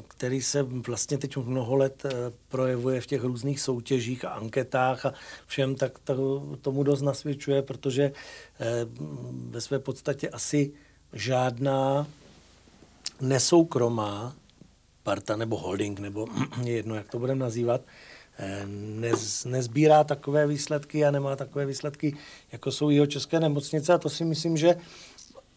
který 0.08 0.42
se 0.42 0.64
vlastně 0.64 1.18
teď 1.18 1.38
mnoho 1.38 1.76
let 1.76 2.06
eh, 2.06 2.12
projevuje 2.48 3.02
v 3.02 3.06
těch 3.06 3.24
různých 3.24 3.60
soutěžích 3.60 4.26
a 4.26 4.30
anketách 4.30 5.06
a 5.06 5.14
všem, 5.46 5.76
tak 5.76 6.00
to, 6.00 6.44
tomu 6.62 6.84
dost 6.84 7.02
nasvědčuje, 7.02 7.62
protože 7.62 8.04
eh, 8.04 8.66
ve 9.50 9.62
své 9.62 9.80
podstatě 9.80 10.30
asi 10.30 10.72
žádná 11.14 12.08
nesoukromá 13.22 14.36
parta 15.04 15.36
nebo 15.36 15.58
holding, 15.58 16.00
nebo 16.00 16.28
jedno, 16.64 16.96
jak 16.96 17.08
to 17.08 17.20
budeme 17.20 17.40
nazývat, 17.40 17.82
nez, 18.66 19.46
nezbírá 19.46 20.04
takové 20.04 20.48
výsledky 20.48 21.06
a 21.06 21.12
nemá 21.12 21.36
takové 21.36 21.66
výsledky, 21.66 22.18
jako 22.52 22.72
jsou 22.72 22.90
jeho 22.90 23.06
české 23.06 23.40
nemocnice. 23.40 23.94
A 23.94 23.98
to 23.98 24.10
si 24.10 24.26
myslím, 24.26 24.58
že 24.58 24.76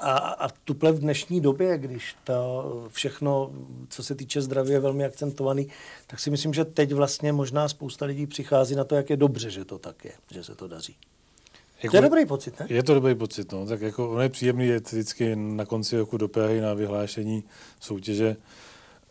a, 0.03 0.17
a 0.17 0.49
tuple 0.65 0.93
v 0.93 0.99
dnešní 0.99 1.41
době, 1.41 1.79
když 1.79 2.17
to 2.25 2.89
všechno, 2.93 3.51
co 3.89 4.03
se 4.03 4.15
týče 4.15 4.43
zdraví, 4.43 4.71
je 4.71 4.81
velmi 4.81 5.05
akcentovaný, 5.05 5.69
tak 6.07 6.21
si 6.21 6.31
myslím, 6.31 6.55
že 6.55 6.65
teď 6.65 6.93
vlastně 6.93 7.33
možná 7.33 7.69
spousta 7.69 8.07
lidí 8.07 8.27
přichází 8.27 8.75
na 8.75 8.85
to, 8.85 8.95
jak 8.95 9.11
je 9.11 9.17
dobře, 9.17 9.51
že 9.51 9.65
to 9.65 9.79
tak 9.79 10.05
je, 10.05 10.13
že 10.31 10.45
se 10.45 10.55
to 10.55 10.69
daří. 10.69 10.97
Jako, 11.83 11.91
to 11.91 11.97
je 11.97 12.03
dobrý 12.03 12.27
pocit, 12.27 12.61
ne? 12.61 12.67
Je 12.71 12.83
to 12.83 12.95
dobrý 12.95 13.15
pocit, 13.15 13.53
no. 13.53 13.67
Tak 13.67 13.81
jako 13.81 14.11
ono 14.11 14.21
je 14.21 14.29
příjemný 14.29 14.67
je 14.67 14.81
vždycky 14.81 15.37
na 15.37 15.65
konci 15.65 15.99
roku 15.99 16.17
do 16.17 16.29
Prahy 16.29 16.61
na 16.61 16.75
vyhlášení 16.75 17.45
soutěže 17.81 18.37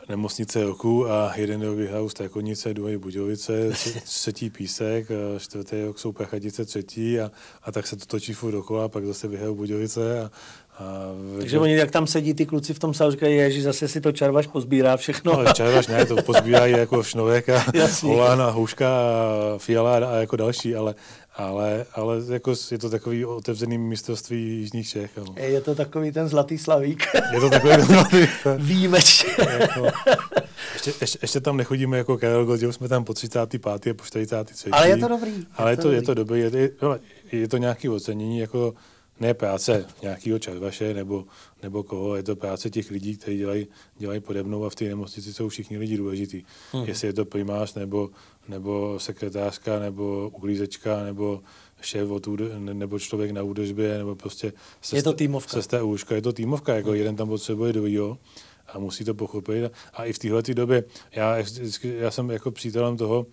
nemocnice 0.10 0.64
roku 0.64 1.12
a 1.12 1.34
jeden 1.36 1.62
rok 1.62 1.78
vyhrál 1.78 2.10
Strakonice, 2.10 2.74
druhý 2.74 2.98
Budějovice, 2.98 3.70
třetí 4.04 4.50
Písek, 4.50 5.08
čtvrtý 5.38 5.82
rok 5.82 6.00
jsou 6.00 6.12
Prachatice 6.12 6.66
třetí 6.66 7.20
a, 7.20 7.32
a 7.64 7.72
tak 7.72 7.88
se 7.88 7.96
to 7.96 8.06
točí 8.06 8.34
furt 8.34 8.52
dokola, 8.52 8.90
pak 8.90 9.06
zase 9.06 9.28
vyhrál 9.28 9.56
Budějovice 9.56 10.22
a, 10.22 10.32
a 10.82 11.12
Takže 11.38 11.60
oni, 11.60 11.76
jak 11.76 11.92
tam 11.92 12.08
sedí 12.08 12.34
ty 12.34 12.46
kluci 12.46 12.74
v 12.74 12.80
tom 12.80 12.94
sálu, 12.94 13.12
říkají, 13.12 13.36
ježi, 13.36 13.62
zase 13.62 13.88
si 13.88 14.02
to 14.02 14.12
čarvaš 14.12 14.48
pozbírá 14.48 14.98
všechno. 14.98 15.44
No, 15.44 15.54
čarvaš 15.54 15.88
ne, 15.88 16.06
to 16.06 16.16
pozbírají 16.16 16.74
jako 16.78 17.04
Šnověk 17.04 17.50
a 17.50 17.66
Holán 18.04 18.42
a 18.42 18.50
Houška 18.50 18.90
a 18.90 19.58
Fiala 19.58 19.98
a 19.98 20.16
jako 20.16 20.36
další, 20.36 20.76
ale, 20.76 20.96
ale, 21.36 21.86
ale 21.94 22.18
jako 22.30 22.54
je 22.72 22.78
to 22.78 22.90
takový 22.90 23.26
otevřený 23.26 23.78
mistrovství 23.78 24.60
Jižních 24.60 24.90
Čech. 24.90 25.18
No. 25.18 25.36
Je 25.38 25.62
to 25.62 25.76
takový 25.76 26.12
ten 26.12 26.28
zlatý 26.28 26.58
slavík. 26.58 27.08
Je 27.34 27.40
to 27.40 27.50
takový 27.50 27.76
ten 27.76 27.86
zlatý 27.86 28.28
Výjimečně. 28.58 29.30
jako, 29.60 29.88
ještě, 30.74 30.94
ještě, 31.02 31.20
ještě, 31.22 31.40
tam 31.40 31.58
nechodíme 31.58 31.98
jako 31.98 32.18
Karel 32.18 32.46
Gold, 32.46 32.62
jsme 32.62 32.88
tam 32.88 33.04
po 33.04 33.14
35. 33.14 33.68
a 33.68 33.94
po 33.94 34.04
43. 34.04 34.70
Ale 34.70 34.90
je 34.90 34.98
to 34.98 35.08
dobrý. 35.08 35.32
Ale 35.58 35.72
je 35.72 35.78
to, 35.78 35.92
je 35.92 36.02
to 36.02 36.14
dobrý, 36.14 36.40
je, 36.40 36.52
je, 36.58 36.70
je 37.32 37.48
to 37.48 37.58
nějaké 37.58 37.90
ocenění, 37.90 38.40
jako 38.40 38.74
ne 39.20 39.34
práce 39.34 39.86
nějakého 40.02 40.40
červaše 40.40 40.94
nebo, 40.94 41.26
nebo 41.64 41.84
koho, 41.84 42.16
je 42.16 42.24
to 42.24 42.36
práce 42.36 42.70
těch 42.70 42.92
lidí, 42.92 43.18
kteří 43.18 43.38
dělají, 43.38 43.68
dělají 43.98 44.20
podobnou 44.20 44.66
a 44.66 44.70
v 44.70 44.76
té 44.76 44.86
nemocnici 44.86 45.34
jsou 45.34 45.50
všichni 45.50 45.78
lidi 45.78 45.98
důležití. 45.98 46.46
Hmm. 46.72 46.86
Jestli 46.86 47.08
je 47.08 47.14
to 47.14 47.26
primář 47.26 47.74
nebo, 47.74 48.10
nebo 48.48 49.00
sekretářka 49.00 49.80
nebo 49.80 50.32
uklízečka 50.36 51.04
nebo 51.04 51.42
šéf 51.82 52.10
od 52.10 52.28
nebo 52.60 53.00
člověk 53.00 53.32
na 53.32 53.44
údržbě, 53.44 53.98
nebo 53.98 54.16
prostě 54.16 54.54
sesta, 54.82 54.98
je 54.98 55.04
to 55.04 55.14
týmovka. 55.14 55.52
Sesta 55.52 55.84
úška, 55.84 56.16
je 56.16 56.22
to 56.22 56.34
týmovka, 56.34 56.76
jako 56.76 56.90
hmm. 56.90 56.98
jeden 56.98 57.16
tam 57.16 57.28
potřebuje 57.28 57.74
druhýho 57.74 58.18
a 58.68 58.80
musí 58.80 59.06
to 59.06 59.14
pochopit. 59.14 59.72
A 59.94 60.06
i 60.06 60.14
v 60.14 60.20
téhle 60.20 60.42
době, 60.42 60.84
já, 61.12 61.36
já 61.84 62.12
jsem 62.12 62.30
jako 62.30 62.52
přítelem 62.52 62.98
toho, 62.98 63.26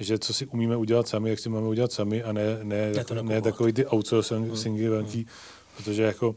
že 0.00 0.18
co 0.18 0.34
si 0.34 0.46
umíme 0.46 0.76
udělat 0.76 1.08
sami, 1.08 1.30
jak 1.30 1.38
si 1.38 1.48
máme 1.48 1.68
udělat 1.68 1.92
sami 1.92 2.22
a 2.22 2.32
ne, 2.32 2.58
ne, 2.62 2.92
ne, 3.14 3.22
ne 3.22 3.42
takový 3.42 3.72
ty 3.72 3.86
outsourcingy 3.86 4.82
hmm. 4.82 4.90
velký, 4.90 5.18
hmm. 5.18 5.26
protože 5.76 6.02
jako 6.02 6.36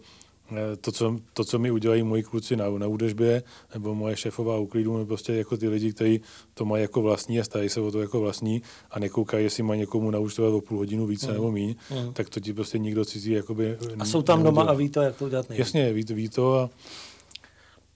eh, 0.51 0.75
to 0.75 0.91
co, 0.91 1.15
to, 1.33 1.43
co 1.43 1.59
mi 1.59 1.71
udělají 1.71 2.03
moji 2.03 2.23
kluci 2.23 2.55
na, 2.55 2.69
na 2.69 2.87
údržbě, 2.87 3.43
nebo 3.73 3.95
moje 3.95 4.17
šéfová 4.17 4.57
uklidu, 4.57 4.93
nebo 4.93 5.05
prostě 5.05 5.33
jako 5.33 5.57
ty 5.57 5.67
lidi, 5.67 5.93
kteří 5.93 6.21
to 6.53 6.65
mají 6.65 6.81
jako 6.81 7.01
vlastní 7.01 7.39
a 7.39 7.43
stají 7.43 7.69
se 7.69 7.81
o 7.81 7.91
to 7.91 8.01
jako 8.01 8.19
vlastní 8.19 8.61
a 8.91 8.99
nekoukají, 8.99 9.43
jestli 9.43 9.63
má 9.63 9.75
někomu 9.75 10.11
naučtovat 10.11 10.53
o 10.53 10.61
půl 10.61 10.77
hodinu 10.77 11.05
více 11.05 11.27
mm. 11.27 11.33
nebo 11.33 11.51
míň, 11.51 11.75
mm. 11.91 12.13
tak 12.13 12.29
to 12.29 12.39
ti 12.39 12.53
prostě 12.53 12.77
nikdo 12.77 13.05
cizí 13.05 13.31
jakoby... 13.31 13.77
A 13.99 14.05
jsou 14.05 14.21
tam 14.21 14.43
doma 14.43 14.63
a 14.63 14.73
ví 14.73 14.89
to, 14.89 15.01
jak 15.01 15.15
to 15.15 15.25
udělat 15.25 15.49
nejde. 15.49 15.61
Jasně, 15.61 15.93
ví 15.93 16.05
to, 16.05 16.13
ví 16.13 16.29
to 16.29 16.59
a 16.59 16.69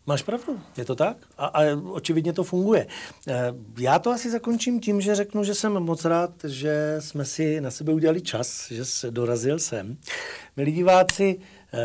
Máš 0.10 0.24
pravdu, 0.24 0.60
je 0.78 0.86
to 0.86 0.96
tak? 0.96 1.18
A, 1.38 1.46
a 1.46 1.62
očividně 1.92 2.34
to 2.34 2.44
funguje. 2.44 2.88
Eh, 3.28 3.54
já 3.80 4.00
to 4.00 4.10
asi 4.12 4.32
zakončím 4.32 4.80
tím, 4.80 5.02
že 5.02 5.16
řeknu, 5.16 5.44
že 5.44 5.56
jsem 5.56 5.74
moc 5.74 6.06
rád, 6.06 6.32
že 6.48 6.96
jsme 7.00 7.26
si 7.26 7.62
na 7.62 7.72
sebe 7.72 7.94
udělali 7.94 8.22
čas, 8.22 8.72
že 8.72 8.86
se 8.86 9.12
dorazil 9.12 9.60
sem. 9.60 9.98
Milí 10.58 10.72
diváci, 10.72 11.40
eh, 11.74 11.80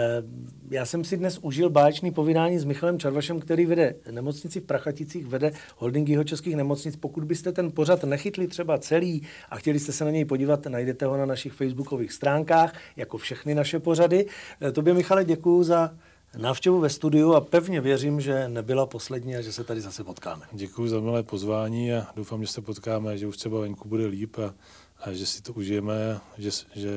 já 0.71 0.87
jsem 0.87 1.05
si 1.05 1.17
dnes 1.17 1.39
užil 1.43 1.71
báječný 1.71 2.11
povídání 2.11 2.59
s 2.59 2.65
Michalem 2.65 2.99
Čarvašem, 2.99 3.41
který 3.41 3.67
vede 3.67 3.95
nemocnici 4.11 4.61
v 4.61 4.65
Prachaticích, 4.65 5.27
vede 5.27 5.53
holding 5.77 6.09
jeho 6.09 6.25
českých 6.25 6.57
nemocnic. 6.57 6.97
Pokud 6.97 7.25
byste 7.25 7.53
ten 7.53 7.73
pořad 7.73 8.05
nechytli 8.05 8.47
třeba 8.47 8.79
celý 8.79 9.23
a 9.51 9.57
chtěli 9.57 9.79
jste 9.79 9.93
se 9.93 10.05
na 10.05 10.11
něj 10.11 10.25
podívat, 10.25 10.67
najdete 10.67 11.07
ho 11.07 11.17
na 11.17 11.27
našich 11.27 11.53
facebookových 11.53 12.13
stránkách, 12.13 12.75
jako 12.97 13.19
všechny 13.19 13.55
naše 13.55 13.81
pořady. 13.81 14.27
Eh, 14.63 14.73
tobě, 14.73 14.95
Michale, 14.95 15.25
děkuji 15.25 15.63
za 15.63 15.95
návštěvu 16.37 16.81
ve 16.81 16.91
studiu 16.91 17.35
a 17.35 17.41
pevně 17.41 17.81
věřím, 17.81 18.21
že 18.21 18.49
nebyla 18.49 18.87
poslední 18.87 19.37
a 19.37 19.41
že 19.41 19.53
se 19.53 19.65
tady 19.65 19.81
zase 19.81 20.05
potkáme. 20.05 20.47
Děkuji 20.53 20.89
za 20.89 21.01
milé 21.01 21.23
pozvání 21.23 21.93
a 21.93 22.07
doufám, 22.17 22.43
že 22.43 22.49
se 22.49 22.61
potkáme, 22.61 23.19
že 23.19 23.27
už 23.27 23.37
třeba 23.37 23.61
venku 23.61 23.89
bude 23.89 24.07
líp 24.07 24.37
a, 24.39 24.55
a 25.01 25.13
že 25.13 25.27
si 25.27 25.43
to 25.43 25.53
užijeme, 25.53 26.21
že, 26.39 26.51
že 26.75 26.91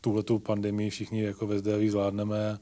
tuhletou 0.00 0.38
pandemii 0.38 0.90
všichni 0.90 1.22
jako 1.22 1.46
ve 1.46 1.58
zdraví 1.58 1.88
zvládneme 1.88 2.58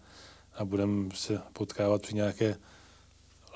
a 0.55 0.65
budeme 0.65 1.09
se 1.15 1.41
potkávat 1.53 2.03
při 2.03 2.15
nějaké 2.15 2.57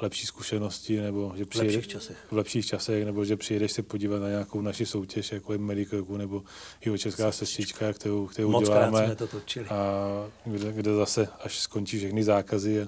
lepší 0.03 0.27
zkušenosti, 0.27 1.01
nebo 1.01 1.33
že 1.37 1.45
přijede, 1.45 1.71
v 1.71 1.75
lepších 1.75 1.93
časech. 1.93 2.17
v 2.31 2.37
lepších 2.37 2.67
časech, 2.67 3.05
nebo 3.05 3.25
že 3.25 3.37
přijedeš 3.37 3.73
se 3.73 3.83
podívat 3.83 4.19
na 4.19 4.29
nějakou 4.29 4.61
naši 4.61 4.87
soutěž, 4.87 5.33
jako 5.33 5.53
je 5.53 5.59
Medikoku, 5.59 6.17
nebo 6.17 6.43
jeho 6.85 6.99
česká 6.99 7.33
sestřička, 7.33 7.93
kterou, 7.93 8.27
kterou 8.27 8.51
Moc 8.51 8.65
děláme. 8.65 9.05
Jsme 9.07 9.17
to 9.17 9.27
točili. 9.27 9.67
A 9.67 10.05
kde, 10.45 10.73
kde, 10.73 10.95
zase, 10.95 11.29
až 11.45 11.59
skončí 11.59 11.99
všechny 11.99 12.25
zákazy 12.25 12.83
a 12.83 12.87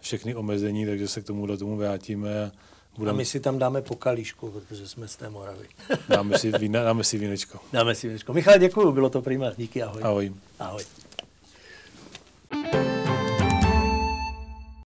všechny 0.00 0.34
omezení, 0.34 0.86
takže 0.86 1.08
se 1.08 1.20
k 1.20 1.24
tomuhle 1.24 1.56
tomu 1.56 1.76
vrátíme. 1.76 2.44
A, 2.44 2.52
budem... 2.98 3.14
a 3.14 3.16
my 3.16 3.24
si 3.24 3.40
tam 3.40 3.58
dáme 3.58 3.82
pokalíšku, 3.82 4.50
protože 4.50 4.88
jsme 4.88 5.08
z 5.08 5.16
té 5.16 5.30
Moravy. 5.30 5.66
dáme, 6.08 6.38
si, 6.38 6.52
dáme 6.68 7.04
si 7.04 7.18
vínečko. 7.18 7.58
Dáme 7.72 7.94
si 7.94 8.06
vínečko. 8.06 8.32
Michal, 8.32 8.58
děkuji, 8.58 8.92
bylo 8.92 9.10
to 9.10 9.22
prima. 9.22 9.52
Díky, 9.56 9.82
ahoj. 9.82 10.02
Ahoj. 10.02 10.32
Ahoj. 10.58 10.84